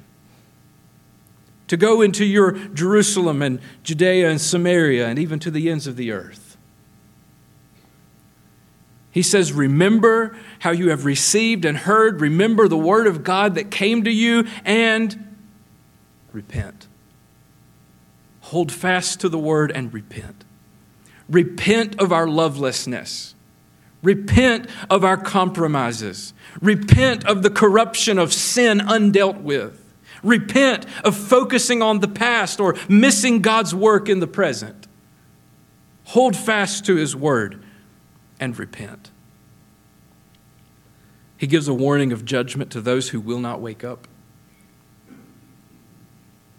to 1.72 1.78
go 1.78 2.02
into 2.02 2.26
your 2.26 2.52
Jerusalem 2.52 3.40
and 3.40 3.58
Judea 3.82 4.28
and 4.28 4.38
Samaria 4.38 5.08
and 5.08 5.18
even 5.18 5.38
to 5.38 5.50
the 5.50 5.70
ends 5.70 5.86
of 5.86 5.96
the 5.96 6.12
earth. 6.12 6.58
He 9.10 9.22
says, 9.22 9.54
Remember 9.54 10.36
how 10.58 10.72
you 10.72 10.90
have 10.90 11.06
received 11.06 11.64
and 11.64 11.78
heard. 11.78 12.20
Remember 12.20 12.68
the 12.68 12.76
word 12.76 13.06
of 13.06 13.24
God 13.24 13.54
that 13.54 13.70
came 13.70 14.04
to 14.04 14.10
you 14.10 14.46
and 14.66 15.34
repent. 16.30 16.88
Hold 18.42 18.70
fast 18.70 19.20
to 19.20 19.30
the 19.30 19.38
word 19.38 19.72
and 19.74 19.94
repent. 19.94 20.44
Repent 21.26 21.98
of 21.98 22.12
our 22.12 22.28
lovelessness. 22.28 23.34
Repent 24.02 24.68
of 24.90 25.04
our 25.04 25.16
compromises. 25.16 26.34
Repent 26.60 27.24
of 27.24 27.42
the 27.42 27.48
corruption 27.48 28.18
of 28.18 28.34
sin 28.34 28.80
undealt 28.80 29.40
with. 29.40 29.81
Repent 30.22 30.86
of 31.04 31.16
focusing 31.16 31.82
on 31.82 32.00
the 32.00 32.08
past 32.08 32.60
or 32.60 32.76
missing 32.88 33.40
God's 33.40 33.74
work 33.74 34.08
in 34.08 34.20
the 34.20 34.26
present. 34.26 34.86
Hold 36.04 36.36
fast 36.36 36.84
to 36.86 36.96
His 36.96 37.16
word 37.16 37.62
and 38.38 38.58
repent. 38.58 39.10
He 41.36 41.46
gives 41.46 41.66
a 41.66 41.74
warning 41.74 42.12
of 42.12 42.24
judgment 42.24 42.70
to 42.70 42.80
those 42.80 43.08
who 43.08 43.20
will 43.20 43.40
not 43.40 43.60
wake 43.60 43.82
up. 43.82 44.06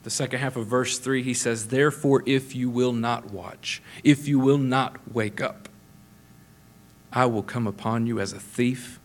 The 0.04 0.10
second 0.10 0.40
half 0.40 0.58
of 0.58 0.68
verse 0.68 1.00
3, 1.00 1.24
he 1.24 1.34
says, 1.34 1.68
Therefore, 1.68 2.24
if 2.26 2.54
you 2.54 2.70
will 2.70 2.92
not 2.92 3.32
watch, 3.32 3.82
if 4.04 4.28
you 4.28 4.40
will 4.40 4.58
not 4.58 4.98
wake 5.14 5.40
up, 5.40 5.70
I 7.14 7.26
will 7.28 7.44
come 7.44 7.68
upon 7.68 8.08
you 8.08 8.20
as 8.20 8.34
a 8.34 8.40
thief, 8.40 9.00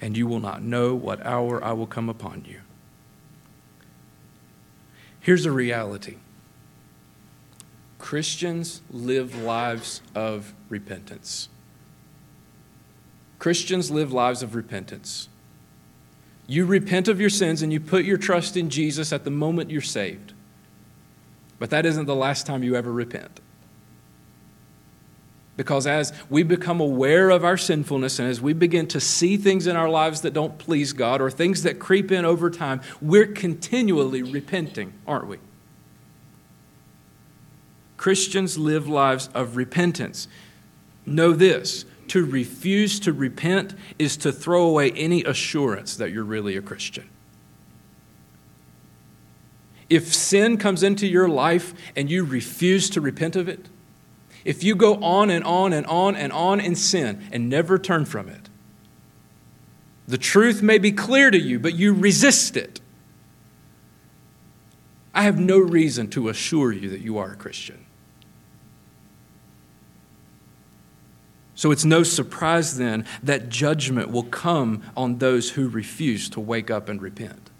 and 0.00 0.16
you 0.16 0.26
will 0.26 0.40
not 0.40 0.62
know 0.62 0.94
what 0.94 1.24
hour 1.24 1.64
I 1.64 1.72
will 1.72 1.86
come 1.86 2.10
upon 2.10 2.44
you. 2.46 2.60
Here's 5.22 5.46
a 5.46 5.52
reality 5.52 6.16
Christians 7.98 8.82
live 8.90 9.36
lives 9.36 10.02
of 10.14 10.52
repentance. 10.68 11.48
Christians 13.38 13.90
live 13.90 14.12
lives 14.12 14.42
of 14.42 14.54
repentance. 14.54 15.28
You 16.48 16.66
repent 16.66 17.06
of 17.06 17.20
your 17.20 17.30
sins 17.30 17.62
and 17.62 17.72
you 17.72 17.78
put 17.78 18.04
your 18.04 18.18
trust 18.18 18.56
in 18.56 18.68
Jesus 18.68 19.12
at 19.12 19.22
the 19.22 19.30
moment 19.30 19.70
you're 19.70 19.80
saved. 19.80 20.32
But 21.60 21.70
that 21.70 21.86
isn't 21.86 22.06
the 22.06 22.16
last 22.16 22.44
time 22.44 22.64
you 22.64 22.74
ever 22.74 22.92
repent. 22.92 23.40
Because 25.62 25.86
as 25.86 26.12
we 26.28 26.42
become 26.42 26.80
aware 26.80 27.30
of 27.30 27.44
our 27.44 27.56
sinfulness 27.56 28.18
and 28.18 28.28
as 28.28 28.40
we 28.40 28.52
begin 28.52 28.88
to 28.88 28.98
see 28.98 29.36
things 29.36 29.68
in 29.68 29.76
our 29.76 29.88
lives 29.88 30.22
that 30.22 30.34
don't 30.34 30.58
please 30.58 30.92
God 30.92 31.20
or 31.20 31.30
things 31.30 31.62
that 31.62 31.78
creep 31.78 32.10
in 32.10 32.24
over 32.24 32.50
time, 32.50 32.80
we're 33.00 33.28
continually 33.28 34.24
repenting, 34.24 34.92
aren't 35.06 35.28
we? 35.28 35.38
Christians 37.96 38.58
live 38.58 38.88
lives 38.88 39.28
of 39.34 39.54
repentance. 39.54 40.26
Know 41.06 41.32
this 41.32 41.84
to 42.08 42.24
refuse 42.24 42.98
to 42.98 43.12
repent 43.12 43.76
is 44.00 44.16
to 44.16 44.32
throw 44.32 44.64
away 44.64 44.90
any 44.90 45.22
assurance 45.22 45.94
that 45.94 46.10
you're 46.10 46.24
really 46.24 46.56
a 46.56 46.60
Christian. 46.60 47.08
If 49.88 50.12
sin 50.12 50.56
comes 50.56 50.82
into 50.82 51.06
your 51.06 51.28
life 51.28 51.72
and 51.94 52.10
you 52.10 52.24
refuse 52.24 52.90
to 52.90 53.00
repent 53.00 53.36
of 53.36 53.48
it, 53.48 53.68
if 54.44 54.64
you 54.64 54.74
go 54.74 54.96
on 55.02 55.30
and 55.30 55.44
on 55.44 55.72
and 55.72 55.86
on 55.86 56.16
and 56.16 56.32
on 56.32 56.60
in 56.60 56.74
sin 56.74 57.26
and 57.32 57.48
never 57.48 57.78
turn 57.78 58.04
from 58.04 58.28
it, 58.28 58.48
the 60.08 60.18
truth 60.18 60.62
may 60.62 60.78
be 60.78 60.92
clear 60.92 61.30
to 61.30 61.38
you, 61.38 61.58
but 61.58 61.74
you 61.74 61.94
resist 61.94 62.56
it. 62.56 62.80
I 65.14 65.22
have 65.22 65.38
no 65.38 65.58
reason 65.58 66.08
to 66.10 66.28
assure 66.28 66.72
you 66.72 66.88
that 66.90 67.00
you 67.00 67.18
are 67.18 67.32
a 67.32 67.36
Christian. 67.36 67.84
So 71.54 71.70
it's 71.70 71.84
no 71.84 72.02
surprise 72.02 72.76
then 72.76 73.04
that 73.22 73.48
judgment 73.48 74.10
will 74.10 74.24
come 74.24 74.82
on 74.96 75.18
those 75.18 75.50
who 75.50 75.68
refuse 75.68 76.28
to 76.30 76.40
wake 76.40 76.70
up 76.70 76.88
and 76.88 77.00
repent. 77.00 77.50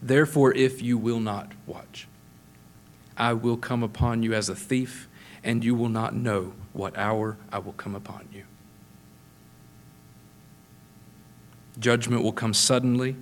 Therefore, 0.00 0.54
if 0.54 0.80
you 0.80 0.96
will 0.96 1.18
not 1.18 1.50
watch, 1.66 2.06
I 3.18 3.32
will 3.32 3.56
come 3.56 3.82
upon 3.82 4.22
you 4.22 4.32
as 4.32 4.48
a 4.48 4.54
thief, 4.54 5.08
and 5.42 5.64
you 5.64 5.74
will 5.74 5.88
not 5.88 6.14
know 6.14 6.54
what 6.72 6.96
hour 6.96 7.36
I 7.52 7.58
will 7.58 7.72
come 7.72 7.96
upon 7.96 8.28
you. 8.32 8.44
Judgment 11.80 12.22
will 12.22 12.32
come 12.32 12.54
suddenly 12.54 13.16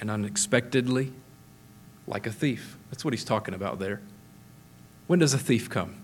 and 0.00 0.10
unexpectedly, 0.10 1.12
like 2.06 2.26
a 2.26 2.32
thief. 2.32 2.78
That's 2.90 3.04
what 3.04 3.12
he's 3.12 3.24
talking 3.24 3.54
about 3.54 3.78
there. 3.78 4.00
When 5.06 5.18
does 5.18 5.34
a 5.34 5.38
thief 5.38 5.68
come? 5.68 5.96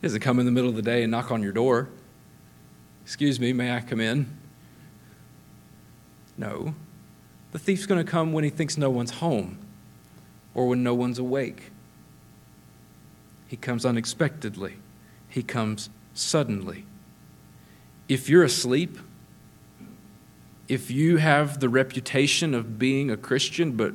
He 0.00 0.06
doesn't 0.06 0.20
come 0.20 0.38
in 0.38 0.46
the 0.46 0.52
middle 0.52 0.70
of 0.70 0.76
the 0.76 0.82
day 0.82 1.02
and 1.02 1.10
knock 1.10 1.32
on 1.32 1.42
your 1.42 1.52
door. 1.52 1.88
Excuse 3.02 3.40
me, 3.40 3.52
may 3.52 3.74
I 3.74 3.80
come 3.80 4.00
in? 4.00 4.38
No. 6.36 6.74
The 7.50 7.58
thief's 7.58 7.86
going 7.86 8.04
to 8.04 8.08
come 8.08 8.32
when 8.32 8.44
he 8.44 8.50
thinks 8.50 8.76
no 8.76 8.90
one's 8.90 9.12
home 9.12 9.58
or 10.54 10.68
when 10.68 10.82
no 10.82 10.94
one's 10.94 11.18
awake. 11.18 11.72
He 13.48 13.56
comes 13.56 13.84
unexpectedly, 13.84 14.76
He 15.28 15.42
comes 15.42 15.90
suddenly. 16.14 16.84
If 18.08 18.28
you're 18.28 18.44
asleep, 18.44 18.98
if 20.68 20.90
you 20.90 21.16
have 21.16 21.60
the 21.60 21.68
reputation 21.68 22.54
of 22.54 22.78
being 22.78 23.10
a 23.10 23.16
Christian, 23.16 23.72
but 23.72 23.94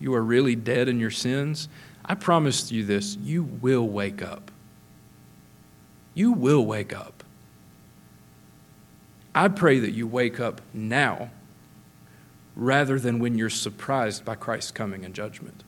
you 0.00 0.12
are 0.14 0.22
really 0.22 0.56
dead 0.56 0.88
in 0.88 0.98
your 0.98 1.10
sins, 1.10 1.68
I 2.04 2.14
promise 2.16 2.72
you 2.72 2.84
this 2.84 3.16
you 3.16 3.44
will 3.44 3.88
wake 3.88 4.22
up. 4.22 4.50
You 6.14 6.32
will 6.32 6.66
wake 6.66 6.92
up. 6.92 7.22
I 9.34 9.46
pray 9.48 9.78
that 9.78 9.92
you 9.92 10.08
wake 10.08 10.40
up 10.40 10.60
now 10.74 11.30
rather 12.56 12.98
than 12.98 13.20
when 13.20 13.38
you're 13.38 13.48
surprised 13.48 14.24
by 14.24 14.34
Christ's 14.34 14.72
coming 14.72 15.04
in 15.04 15.12
judgment. 15.12 15.62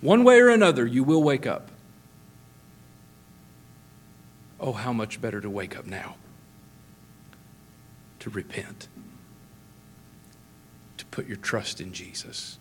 One 0.00 0.24
way 0.24 0.40
or 0.40 0.48
another, 0.48 0.86
you 0.86 1.04
will 1.04 1.22
wake 1.22 1.46
up. 1.46 1.70
Oh, 4.58 4.72
how 4.72 4.92
much 4.92 5.20
better 5.20 5.40
to 5.40 5.50
wake 5.50 5.76
up 5.76 5.86
now. 5.86 6.16
To 8.20 8.30
repent. 8.30 8.88
To 10.98 11.06
put 11.06 11.26
your 11.26 11.36
trust 11.36 11.80
in 11.80 11.92
Jesus. 11.92 12.58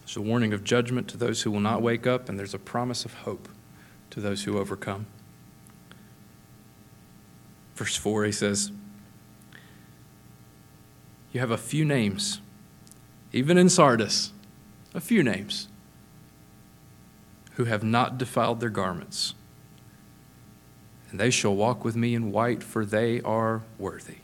There's 0.00 0.16
a 0.16 0.22
warning 0.22 0.54
of 0.54 0.64
judgment 0.64 1.06
to 1.08 1.18
those 1.18 1.42
who 1.42 1.50
will 1.50 1.60
not 1.60 1.82
wake 1.82 2.06
up, 2.06 2.30
and 2.30 2.38
there's 2.38 2.54
a 2.54 2.58
promise 2.58 3.04
of 3.04 3.12
hope 3.12 3.46
to 4.10 4.20
those 4.20 4.44
who 4.44 4.58
overcome. 4.58 5.04
Verse 7.74 7.94
4, 7.94 8.24
he 8.24 8.32
says, 8.32 8.72
you 11.32 11.40
have 11.40 11.50
a 11.50 11.58
few 11.58 11.84
names, 11.84 12.40
even 13.32 13.58
in 13.58 13.68
Sardis, 13.68 14.32
a 14.94 15.00
few 15.00 15.22
names, 15.22 15.68
who 17.54 17.64
have 17.64 17.82
not 17.84 18.18
defiled 18.18 18.60
their 18.60 18.70
garments. 18.70 19.34
and 21.10 21.18
they 21.18 21.30
shall 21.30 21.54
walk 21.54 21.84
with 21.84 21.96
me 21.96 22.14
in 22.14 22.30
white, 22.30 22.62
for 22.62 22.84
they 22.84 23.20
are 23.22 23.62
worthy. 23.78 24.16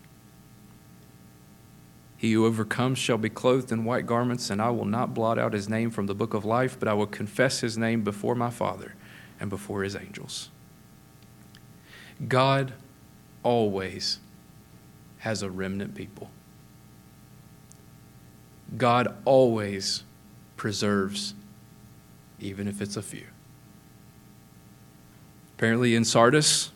He 2.16 2.32
who 2.32 2.46
overcomes 2.46 2.98
shall 2.98 3.18
be 3.18 3.30
clothed 3.30 3.72
in 3.72 3.84
white 3.84 4.06
garments, 4.06 4.50
and 4.50 4.60
I 4.60 4.70
will 4.70 4.84
not 4.84 5.14
blot 5.14 5.38
out 5.38 5.52
his 5.52 5.68
name 5.68 5.90
from 5.90 6.06
the 6.06 6.14
book 6.14 6.34
of 6.34 6.44
life, 6.44 6.78
but 6.78 6.88
I 6.88 6.94
will 6.94 7.06
confess 7.06 7.60
his 7.60 7.76
name 7.78 8.02
before 8.02 8.34
my 8.34 8.50
Father 8.50 8.94
and 9.40 9.50
before 9.50 9.82
his 9.82 9.96
angels. 9.96 10.50
God 12.28 12.74
always 13.42 14.20
has 15.18 15.42
a 15.42 15.50
remnant 15.50 15.94
people. 15.94 16.30
God 18.76 19.14
always 19.24 20.04
preserves, 20.56 21.34
even 22.40 22.66
if 22.66 22.80
it's 22.80 22.96
a 22.96 23.02
few. 23.02 23.26
Apparently, 25.56 25.94
in 25.94 26.04
Sardis, 26.04 26.70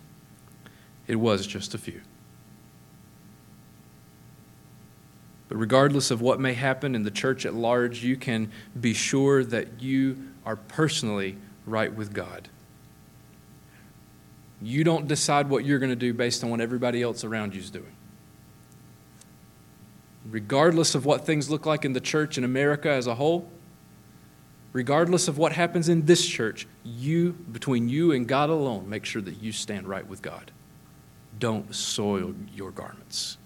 it 1.07 1.17
was 1.17 1.47
just 1.47 1.75
a 1.75 1.79
few. 1.79 2.01
But 5.49 5.57
regardless 5.57 6.11
of 6.11 6.21
what 6.21 6.39
may 6.39 6.53
happen 6.53 6.95
in 6.95 7.03
the 7.03 7.11
church 7.11 7.47
at 7.47 7.55
large, 7.55 8.05
you 8.05 8.17
can 8.17 8.53
be 8.79 8.93
sure 8.93 9.43
that 9.45 9.81
you 9.81 10.29
are 10.45 10.57
personally 10.57 11.39
right 11.67 11.93
with 11.93 12.13
God. 12.13 12.49
You 14.61 14.85
don't 14.85 15.09
decide 15.09 15.49
what 15.49 15.65
you're 15.65 15.79
going 15.79 15.91
to 15.91 15.97
do 15.97 16.13
based 16.13 16.45
on 16.45 16.51
what 16.51 16.61
everybody 16.61 17.03
else 17.03 17.25
around 17.25 17.55
you 17.55 17.61
is 17.61 17.71
doing. 17.71 17.93
Regardless 20.31 20.95
of 20.95 21.05
what 21.05 21.25
things 21.25 21.49
look 21.49 21.67
like 21.67 21.85
in 21.85 21.93
the 21.93 22.01
church 22.01 22.37
in 22.37 22.45
America 22.45 22.91
as 22.91 23.07
a 23.07 23.15
whole, 23.15 23.49
regardless 24.73 25.29
of 25.29 25.39
what 25.39 25.53
happens 25.53 25.89
in 25.89 26.05
this 26.07 26.27
church, 26.27 26.67
you, 26.85 27.33
between 27.53 27.89
you 27.89 28.13
and 28.13 28.29
God 28.29 28.51
alone, 28.51 28.89
make 28.89 29.05
sure 29.05 29.23
that 29.23 29.43
you 29.43 29.53
stand 29.53 29.89
right 29.89 30.07
with 30.07 30.21
God. 30.21 30.51
Don't 31.39 31.75
soil 31.75 32.35
your 32.55 32.71
garments. 32.71 33.39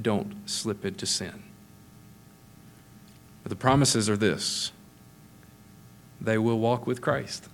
Don't 0.00 0.48
slip 0.48 0.86
into 0.86 1.06
sin. 1.06 1.42
But 3.42 3.50
the 3.50 3.56
promises 3.56 4.08
are 4.08 4.16
this 4.16 4.72
they 6.20 6.38
will 6.38 6.58
walk 6.58 6.86
with 6.86 7.00
Christ. 7.00 7.48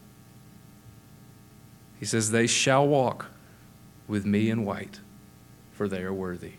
He 1.98 2.04
says, 2.04 2.31
They 2.31 2.46
shall 2.46 2.87
walk 2.87 3.26
with 4.07 4.26
me 4.26 4.50
in 4.50 4.64
white, 4.64 5.00
for 5.72 5.88
they 5.88 6.02
are 6.02 6.12
worthy. 6.12 6.52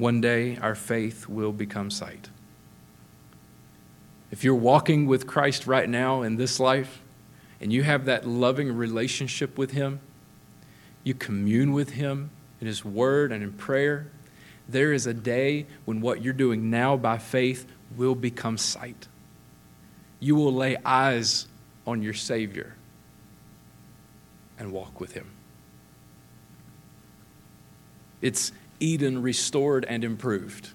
One 0.00 0.22
day 0.22 0.56
our 0.56 0.74
faith 0.74 1.28
will 1.28 1.52
become 1.52 1.90
sight. 1.90 2.30
If 4.30 4.42
you're 4.44 4.54
walking 4.54 5.06
with 5.06 5.26
Christ 5.26 5.66
right 5.66 5.86
now 5.86 6.22
in 6.22 6.36
this 6.36 6.58
life, 6.58 7.02
and 7.60 7.70
you 7.70 7.82
have 7.82 8.06
that 8.06 8.26
loving 8.26 8.74
relationship 8.74 9.58
with 9.58 9.72
Him, 9.72 10.00
you 11.04 11.12
commune 11.12 11.74
with 11.74 11.90
Him 11.90 12.30
in 12.62 12.66
His 12.66 12.82
Word 12.82 13.30
and 13.30 13.42
in 13.42 13.52
prayer, 13.52 14.10
there 14.66 14.94
is 14.94 15.06
a 15.06 15.12
day 15.12 15.66
when 15.84 16.00
what 16.00 16.22
you're 16.22 16.32
doing 16.32 16.70
now 16.70 16.96
by 16.96 17.18
faith 17.18 17.66
will 17.94 18.14
become 18.14 18.56
sight. 18.56 19.06
You 20.18 20.34
will 20.34 20.54
lay 20.54 20.78
eyes 20.82 21.46
on 21.86 22.00
your 22.00 22.14
Savior 22.14 22.74
and 24.58 24.72
walk 24.72 24.98
with 24.98 25.12
Him. 25.12 25.30
It's 28.22 28.52
Eden 28.80 29.22
restored 29.22 29.84
and 29.84 30.02
improved. 30.02 30.70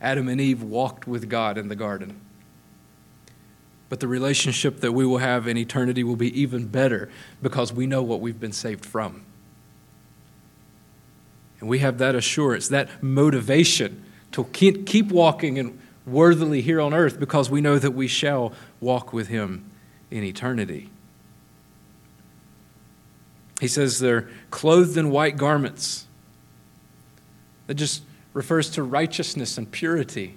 Adam 0.00 0.28
and 0.28 0.40
Eve 0.40 0.62
walked 0.62 1.06
with 1.06 1.28
God 1.28 1.56
in 1.56 1.68
the 1.68 1.76
garden. 1.76 2.20
But 3.88 4.00
the 4.00 4.08
relationship 4.08 4.80
that 4.80 4.92
we 4.92 5.06
will 5.06 5.18
have 5.18 5.48
in 5.48 5.56
eternity 5.56 6.04
will 6.04 6.16
be 6.16 6.38
even 6.38 6.66
better 6.66 7.08
because 7.40 7.72
we 7.72 7.86
know 7.86 8.02
what 8.02 8.20
we've 8.20 8.38
been 8.38 8.52
saved 8.52 8.84
from. 8.84 9.24
And 11.60 11.68
we 11.68 11.78
have 11.78 11.98
that 11.98 12.14
assurance, 12.14 12.68
that 12.68 13.02
motivation 13.02 14.04
to 14.32 14.44
keep 14.44 15.10
walking 15.10 15.58
and 15.58 15.80
worthily 16.06 16.60
here 16.60 16.80
on 16.80 16.94
earth 16.94 17.18
because 17.18 17.50
we 17.50 17.60
know 17.60 17.78
that 17.78 17.92
we 17.92 18.06
shall 18.06 18.52
walk 18.80 19.12
with 19.12 19.28
him 19.28 19.70
in 20.10 20.22
eternity. 20.22 20.90
He 23.60 23.68
says 23.68 23.98
they're 23.98 24.28
clothed 24.50 24.96
in 24.96 25.10
white 25.10 25.36
garments. 25.36 26.06
That 27.68 27.74
just 27.74 28.02
refers 28.34 28.70
to 28.70 28.82
righteousness 28.82 29.56
and 29.56 29.70
purity. 29.70 30.36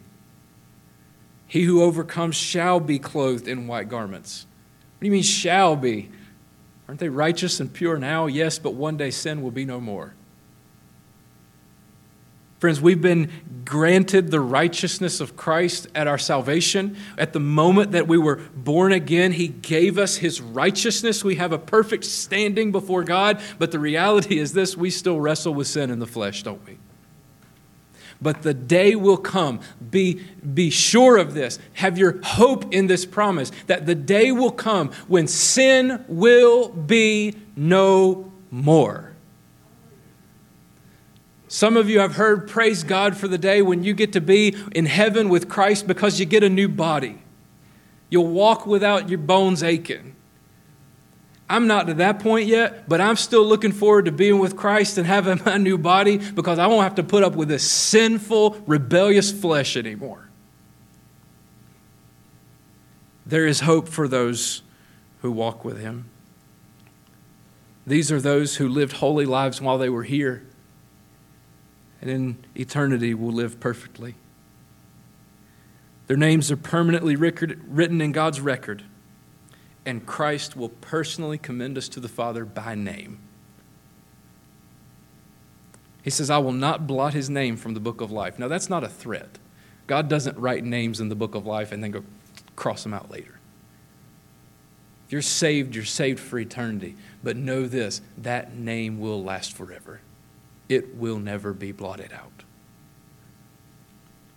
He 1.48 1.64
who 1.64 1.82
overcomes 1.82 2.36
shall 2.36 2.80
be 2.80 3.00
clothed 3.00 3.48
in 3.48 3.68
white 3.68 3.90
garments. 3.90 4.46
What 4.94 5.02
do 5.02 5.08
you 5.08 5.12
mean, 5.12 5.24
shall 5.24 5.76
be? 5.76 6.12
Aren't 6.88 7.00
they 7.00 7.10
righteous 7.10 7.60
and 7.60 7.74
pure 7.74 7.98
now? 7.98 8.28
Yes, 8.28 8.60
but 8.60 8.74
one 8.74 8.98
day 8.98 9.10
sin 9.10 9.42
will 9.42 9.52
be 9.52 9.66
no 9.66 9.82
more. 9.82 10.14
Friends, 12.60 12.80
we've 12.80 13.02
been 13.02 13.32
granted 13.66 14.30
the 14.30 14.40
righteousness 14.40 15.20
of 15.20 15.36
Christ 15.36 15.88
at 15.96 16.06
our 16.06 16.20
salvation. 16.20 16.96
At 17.18 17.34
the 17.34 17.40
moment 17.40 17.94
that 17.94 18.08
we 18.08 18.20
were 18.20 18.36
born 18.36 18.92
again, 18.92 19.32
He 19.32 19.48
gave 19.48 19.98
us 19.98 20.18
His 20.18 20.40
righteousness. 20.40 21.24
We 21.24 21.38
have 21.38 21.54
a 21.54 21.58
perfect 21.58 22.04
standing 22.06 22.72
before 22.72 23.04
God. 23.04 23.42
But 23.58 23.72
the 23.72 23.80
reality 23.80 24.38
is 24.38 24.54
this 24.54 24.78
we 24.78 24.92
still 24.92 25.20
wrestle 25.20 25.56
with 25.56 25.66
sin 25.66 25.90
in 25.90 25.98
the 25.98 26.06
flesh, 26.06 26.44
don't 26.44 26.64
we? 26.68 26.78
But 28.22 28.44
the 28.44 28.54
day 28.54 28.96
will 28.96 29.18
come. 29.18 29.62
Be, 29.90 30.22
be 30.54 30.70
sure 30.70 31.18
of 31.18 31.34
this. 31.34 31.58
Have 31.74 31.98
your 31.98 32.22
hope 32.22 32.72
in 32.74 32.88
this 32.88 33.06
promise 33.06 33.52
that 33.68 33.86
the 33.86 33.96
day 33.96 34.32
will 34.32 34.52
come 34.52 34.92
when 35.08 35.28
sin 35.28 36.06
will 36.08 36.70
be 36.70 37.36
no 37.56 38.32
more. 38.52 39.12
Some 41.48 41.76
of 41.76 41.90
you 41.90 42.00
have 42.00 42.16
heard 42.16 42.48
praise 42.48 42.84
God 42.84 43.18
for 43.18 43.28
the 43.28 43.38
day 43.38 43.62
when 43.62 43.84
you 43.84 43.94
get 43.94 44.14
to 44.14 44.22
be 44.22 44.56
in 44.74 44.86
heaven 44.86 45.28
with 45.28 45.50
Christ 45.50 45.86
because 45.86 46.20
you 46.20 46.26
get 46.26 46.44
a 46.44 46.50
new 46.50 46.70
body. 46.70 47.22
You'll 48.10 48.28
walk 48.28 48.66
without 48.66 49.10
your 49.10 49.18
bones 49.18 49.64
aching. 49.64 50.16
I'm 51.52 51.68
not 51.68 51.88
to 51.88 51.94
that 51.96 52.20
point 52.20 52.48
yet, 52.48 52.88
but 52.88 53.02
I'm 53.02 53.18
still 53.18 53.46
looking 53.46 53.72
forward 53.72 54.06
to 54.06 54.12
being 54.12 54.40
with 54.40 54.56
Christ 54.56 54.98
and 54.98 55.06
having 55.06 55.42
my 55.46 55.58
new 55.58 55.78
body 55.78 56.18
because 56.18 56.60
I 56.60 56.68
won't 56.68 56.84
have 56.84 56.96
to 56.96 57.04
put 57.04 57.24
up 57.24 57.36
with 57.36 57.50
this 57.50 57.70
sinful, 57.70 58.64
rebellious 58.66 59.32
flesh 59.32 59.76
anymore. 59.76 60.30
There 63.26 63.46
is 63.46 63.62
hope 63.62 63.88
for 63.88 64.08
those 64.08 64.62
who 65.22 65.32
walk 65.32 65.64
with 65.64 65.80
Him. 65.80 66.10
These 67.86 68.12
are 68.12 68.22
those 68.22 68.56
who 68.56 68.68
lived 68.68 68.94
holy 68.94 69.26
lives 69.26 69.62
while 69.62 69.78
they 69.78 69.90
were 69.90 70.04
here 70.04 70.44
and 72.02 72.10
in 72.10 72.38
eternity 72.56 73.14
will 73.14 73.32
live 73.32 73.60
perfectly. 73.60 74.16
Their 76.08 76.18
names 76.18 76.52
are 76.52 76.58
permanently 76.58 77.16
written 77.16 78.02
in 78.02 78.12
God's 78.12 78.42
record, 78.42 78.84
and 79.86 80.06
Christ 80.06 80.56
will 80.56 80.70
personally 80.70 81.38
commend 81.38 81.78
us 81.78 81.90
to 81.90 82.00
the 82.00 82.08
Father 82.08 82.46
by 82.46 82.76
name. 82.76 83.20
He 86.04 86.10
says, 86.10 86.30
I 86.30 86.40
will 86.40 86.52
not 86.52 86.88
blot 86.88 87.14
his 87.14 87.30
name 87.30 87.58
from 87.58 87.74
the 87.74 87.80
book 87.80 88.02
of 88.02 88.12
life. 88.12 88.40
Now, 88.40 88.48
that's 88.48 88.70
not 88.70 88.84
a 88.84 88.90
threat. 88.90 89.38
God 89.88 90.10
doesn't 90.10 90.38
write 90.38 90.64
names 90.64 91.00
in 91.00 91.10
the 91.10 91.16
book 91.16 91.36
of 91.36 91.46
life 91.46 91.72
and 91.72 91.84
then 91.84 91.92
go 91.92 92.04
cross 92.56 92.84
them 92.84 92.94
out 92.94 93.12
later. 93.12 93.40
If 95.06 95.12
you're 95.12 95.22
saved, 95.22 95.76
you're 95.76 95.84
saved 95.86 96.20
for 96.20 96.40
eternity. 96.40 96.96
But 97.24 97.38
know 97.38 97.68
this 97.68 98.02
that 98.18 98.56
name 98.56 99.00
will 99.00 99.24
last 99.24 99.54
forever 99.54 100.02
it 100.72 100.96
will 100.96 101.20
never 101.20 101.54
be 101.54 101.74
blotted 101.74 102.14
out. 102.14 102.44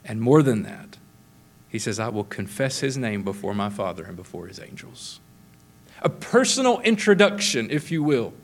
And 0.05 0.21
more 0.21 0.43
than 0.43 0.65
that, 0.65 0.99
he 1.69 1.79
says, 1.79 2.01
I 2.01 2.09
will 2.09 2.25
confess 2.25 2.81
his 2.81 2.99
name 2.99 3.23
before 3.23 3.55
my 3.55 3.71
Father 3.71 4.05
and 4.05 4.17
before 4.17 4.49
his 4.49 4.61
angels. 4.61 5.21
A 6.05 6.09
personal 6.09 6.81
introduction, 6.81 7.71
if 7.71 7.91
you 7.91 8.03
will, 8.03 8.35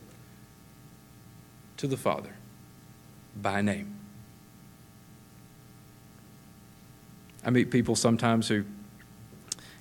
to 1.76 1.86
the 1.86 1.96
Father 1.96 2.34
by 3.40 3.60
name. 3.60 3.96
I 7.44 7.50
meet 7.50 7.70
people 7.70 7.94
sometimes 7.94 8.48
who 8.48 8.64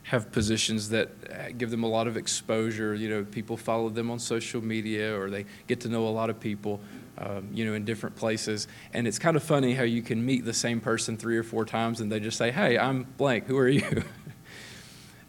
have 0.04 0.32
positions 0.32 0.90
that 0.90 1.58
give 1.58 1.72
them 1.72 1.84
a 1.84 1.88
lot 1.88 2.08
of 2.08 2.18
exposure. 2.18 2.96
You 2.96 3.10
know, 3.10 3.24
people 3.24 3.58
follow 3.58 3.90
them 3.90 4.12
on 4.12 4.20
social 4.20 4.64
media 4.64 5.18
or 5.18 5.30
they 5.30 5.46
get 5.68 5.82
to 5.82 5.90
know 5.90 6.08
a 6.08 6.10
lot 6.10 6.30
of 6.30 6.40
people 6.40 6.80
um, 7.20 7.50
you 7.54 7.66
know, 7.66 7.74
in 7.74 7.84
different 7.84 8.16
places. 8.16 8.68
And 8.94 9.08
it's 9.08 9.20
kind 9.20 9.36
of 9.36 9.44
funny 9.44 9.74
how 9.74 9.84
you 9.84 10.02
can 10.02 10.26
meet 10.26 10.46
the 10.46 10.54
same 10.54 10.80
person 10.80 11.18
three 11.18 11.38
or 11.38 11.44
four 11.44 11.66
times 11.66 12.00
and 12.02 12.12
they 12.12 12.20
just 12.20 12.38
say, 12.38 12.50
Hey, 12.52 12.78
I'm 12.78 13.04
blank. 13.18 13.46
Who 13.48 13.58
are 13.58 13.68
you? 13.68 14.04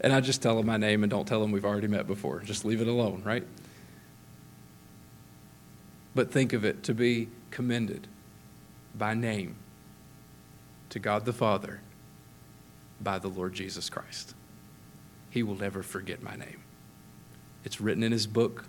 and 0.01 0.11
I 0.11 0.19
just 0.19 0.41
tell 0.41 0.57
them 0.57 0.65
my 0.65 0.77
name 0.77 1.03
and 1.03 1.09
don't 1.09 1.27
tell 1.27 1.39
them 1.39 1.51
we've 1.51 1.65
already 1.65 1.87
met 1.87 2.07
before. 2.07 2.39
Just 2.39 2.65
leave 2.65 2.81
it 2.81 2.87
alone, 2.87 3.21
right? 3.23 3.45
But 6.13 6.31
think 6.31 6.53
of 6.53 6.65
it 6.65 6.83
to 6.83 6.93
be 6.93 7.29
commended 7.51 8.07
by 8.95 9.13
name 9.13 9.55
to 10.89 10.99
God 10.99 11.25
the 11.25 11.33
Father 11.33 11.79
by 12.99 13.19
the 13.19 13.29
Lord 13.29 13.53
Jesus 13.53 13.89
Christ. 13.89 14.35
he 15.29 15.43
will 15.43 15.55
never 15.55 15.81
forget 15.81 16.21
my 16.21 16.35
name. 16.35 16.61
It's 17.63 17.79
written 17.79 18.03
in 18.03 18.11
his 18.11 18.27
book, 18.27 18.65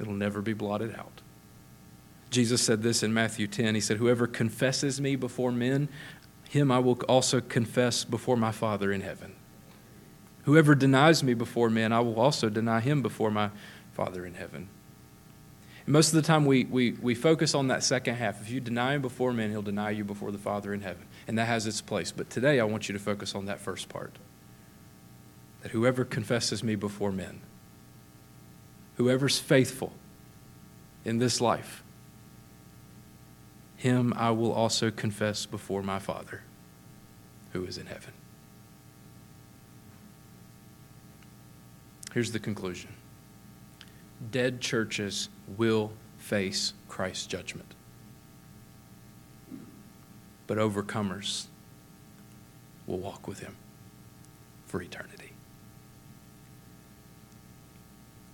it'll 0.00 0.12
never 0.12 0.42
be 0.42 0.54
blotted 0.54 0.96
out. 0.96 1.20
Jesus 2.30 2.62
said 2.62 2.82
this 2.82 3.04
in 3.04 3.14
Matthew 3.14 3.46
10. 3.46 3.76
He 3.76 3.80
said, 3.80 3.98
Whoever 3.98 4.26
confesses 4.26 5.00
me 5.00 5.14
before 5.14 5.52
men, 5.52 5.88
him 6.48 6.72
I 6.72 6.80
will 6.80 6.98
also 7.08 7.40
confess 7.40 8.02
before 8.02 8.36
my 8.36 8.50
Father 8.50 8.90
in 8.90 9.02
heaven. 9.02 9.36
Whoever 10.44 10.74
denies 10.74 11.22
me 11.22 11.34
before 11.34 11.70
men, 11.70 11.92
I 11.92 12.00
will 12.00 12.20
also 12.20 12.48
deny 12.48 12.80
him 12.80 13.02
before 13.02 13.30
my 13.30 13.50
Father 13.92 14.26
in 14.26 14.34
heaven. 14.34 14.68
And 15.86 15.92
most 15.92 16.08
of 16.08 16.14
the 16.14 16.22
time, 16.22 16.44
we, 16.46 16.64
we, 16.64 16.92
we 16.92 17.14
focus 17.14 17.54
on 17.54 17.68
that 17.68 17.82
second 17.82 18.16
half. 18.16 18.40
If 18.40 18.50
you 18.50 18.60
deny 18.60 18.94
him 18.94 19.02
before 19.02 19.32
men, 19.32 19.50
he'll 19.50 19.62
deny 19.62 19.90
you 19.90 20.04
before 20.04 20.32
the 20.32 20.38
Father 20.38 20.72
in 20.74 20.80
heaven. 20.80 21.06
And 21.26 21.38
that 21.38 21.46
has 21.46 21.66
its 21.66 21.80
place. 21.80 22.12
But 22.12 22.30
today, 22.30 22.60
I 22.60 22.64
want 22.64 22.88
you 22.88 22.92
to 22.92 22.98
focus 22.98 23.34
on 23.34 23.46
that 23.46 23.60
first 23.60 23.88
part 23.88 24.16
that 25.62 25.72
whoever 25.72 26.04
confesses 26.04 26.62
me 26.62 26.74
before 26.74 27.10
men, 27.10 27.40
whoever's 28.96 29.38
faithful 29.38 29.92
in 31.06 31.18
this 31.18 31.40
life, 31.40 31.82
him 33.76 34.12
I 34.16 34.30
will 34.30 34.52
also 34.52 34.90
confess 34.90 35.46
before 35.46 35.82
my 35.82 35.98
Father 35.98 36.42
who 37.52 37.64
is 37.64 37.78
in 37.78 37.86
heaven. 37.86 38.12
Here's 42.14 42.30
the 42.30 42.38
conclusion 42.38 42.94
dead 44.30 44.60
churches 44.60 45.28
will 45.58 45.92
face 46.16 46.72
Christ's 46.88 47.26
judgment, 47.26 47.74
but 50.46 50.56
overcomers 50.56 51.46
will 52.86 52.98
walk 52.98 53.26
with 53.26 53.40
him 53.40 53.56
for 54.64 54.80
eternity. 54.80 55.32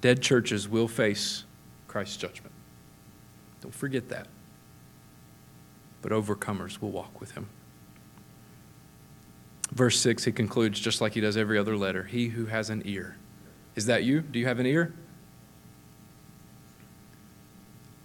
Dead 0.03 0.21
churches 0.21 0.69
will 0.69 0.89
face 0.89 1.45
Christ's 1.89 2.19
judgment. 2.19 2.53
Don't 3.63 3.75
forget 3.75 4.11
that. 4.11 4.27
But 6.03 6.13
overcomers 6.13 6.83
will 6.83 6.91
walk 6.91 7.19
with 7.19 7.31
him. 7.33 7.49
Verse 9.73 9.99
6, 10.01 10.25
he 10.25 10.33
concludes 10.33 10.81
just 10.81 11.01
like 11.01 11.15
he 11.15 11.21
does 11.21 11.37
every 11.37 11.57
other 11.57 11.77
letter 11.77 12.05
He 12.05 12.29
who 12.29 12.47
has 12.47 12.69
an 12.69 12.83
ear. 12.85 13.17
Is 13.81 13.87
that 13.87 14.05
you? 14.05 14.21
Do 14.21 14.39
you 14.39 14.47
have 14.47 14.59
an 14.59 14.67
ear? 14.67 14.93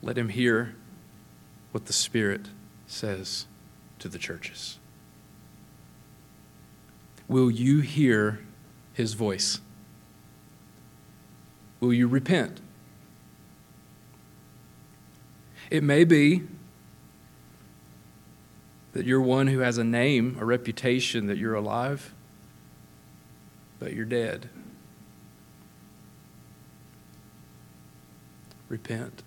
Let 0.02 0.18
him 0.18 0.30
hear 0.30 0.74
what 1.74 1.88
the 1.88 1.92
Spirit 1.92 2.48
says 2.88 3.46
to 4.00 4.08
the 4.08 4.18
churches. 4.18 4.80
Will 7.28 7.52
you 7.52 7.82
hear 7.82 8.40
his 8.94 9.16
voice? 9.16 9.60
Will 11.82 11.92
you 11.92 12.08
repent? 12.08 12.62
It 15.70 15.84
may 15.84 16.06
be 16.06 16.44
that 18.94 19.06
you're 19.06 19.20
one 19.20 19.48
who 19.48 19.60
has 19.60 19.78
a 19.78 19.84
name, 19.84 20.38
a 20.40 20.46
reputation 20.46 21.28
that 21.28 21.38
you're 21.38 21.54
alive, 21.54 22.14
but 23.78 23.92
you're 23.92 24.06
dead. 24.06 24.50
Repent. 28.70 29.24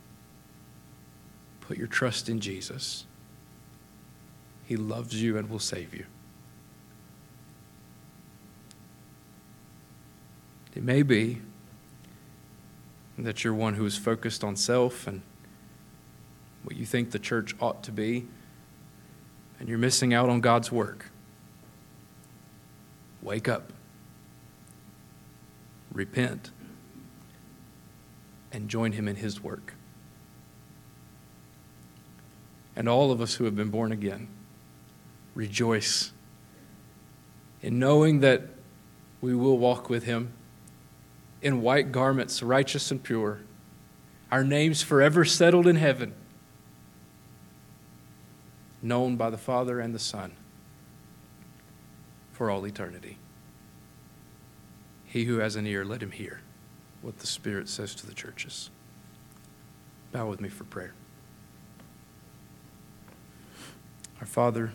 Put 1.60 1.76
your 1.76 1.86
trust 1.86 2.28
in 2.28 2.40
Jesus. 2.40 3.04
He 4.64 4.76
loves 4.76 5.22
you 5.22 5.38
and 5.38 5.48
will 5.48 5.58
save 5.58 5.94
you. 5.94 6.04
It 10.74 10.82
may 10.82 11.02
be 11.02 11.40
that 13.18 13.42
you're 13.42 13.54
one 13.54 13.74
who 13.74 13.84
is 13.84 13.96
focused 13.96 14.44
on 14.44 14.54
self 14.54 15.06
and 15.06 15.22
what 16.62 16.76
you 16.76 16.86
think 16.86 17.10
the 17.10 17.18
church 17.18 17.54
ought 17.60 17.82
to 17.82 17.92
be, 17.92 18.26
and 19.58 19.68
you're 19.68 19.78
missing 19.78 20.14
out 20.14 20.28
on 20.28 20.40
God's 20.40 20.70
work. 20.70 21.10
Wake 23.22 23.48
up, 23.48 23.72
repent, 25.92 26.50
and 28.52 28.68
join 28.68 28.92
Him 28.92 29.08
in 29.08 29.16
His 29.16 29.42
work. 29.42 29.74
And 32.76 32.88
all 32.88 33.10
of 33.10 33.20
us 33.20 33.34
who 33.34 33.44
have 33.44 33.56
been 33.56 33.70
born 33.70 33.92
again, 33.92 34.28
rejoice 35.34 36.12
in 37.60 37.78
knowing 37.78 38.20
that 38.20 38.42
we 39.20 39.34
will 39.34 39.58
walk 39.58 39.90
with 39.90 40.04
Him 40.04 40.32
in 41.42 41.62
white 41.62 41.92
garments, 41.92 42.42
righteous 42.42 42.90
and 42.90 43.02
pure, 43.02 43.40
our 44.30 44.44
names 44.44 44.82
forever 44.82 45.24
settled 45.24 45.66
in 45.66 45.76
heaven, 45.76 46.14
known 48.82 49.16
by 49.16 49.30
the 49.30 49.38
Father 49.38 49.80
and 49.80 49.94
the 49.94 49.98
Son 49.98 50.32
for 52.32 52.50
all 52.50 52.64
eternity. 52.66 53.18
He 55.04 55.24
who 55.24 55.38
has 55.38 55.56
an 55.56 55.66
ear, 55.66 55.84
let 55.84 56.02
him 56.02 56.10
hear 56.10 56.42
what 57.02 57.18
the 57.18 57.26
Spirit 57.26 57.68
says 57.68 57.94
to 57.96 58.06
the 58.06 58.14
churches. 58.14 58.70
Bow 60.12 60.26
with 60.26 60.40
me 60.40 60.48
for 60.48 60.64
prayer. 60.64 60.94
Our 64.20 64.26
Father, 64.26 64.72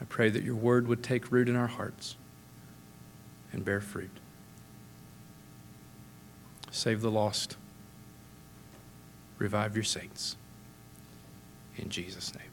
I 0.00 0.04
pray 0.04 0.30
that 0.30 0.42
your 0.42 0.56
word 0.56 0.88
would 0.88 1.02
take 1.02 1.30
root 1.30 1.48
in 1.48 1.56
our 1.56 1.68
hearts 1.68 2.16
and 3.52 3.64
bear 3.64 3.80
fruit. 3.80 4.10
Save 6.70 7.02
the 7.02 7.10
lost. 7.10 7.56
Revive 9.38 9.76
your 9.76 9.84
saints. 9.84 10.36
In 11.76 11.88
Jesus' 11.88 12.34
name. 12.34 12.51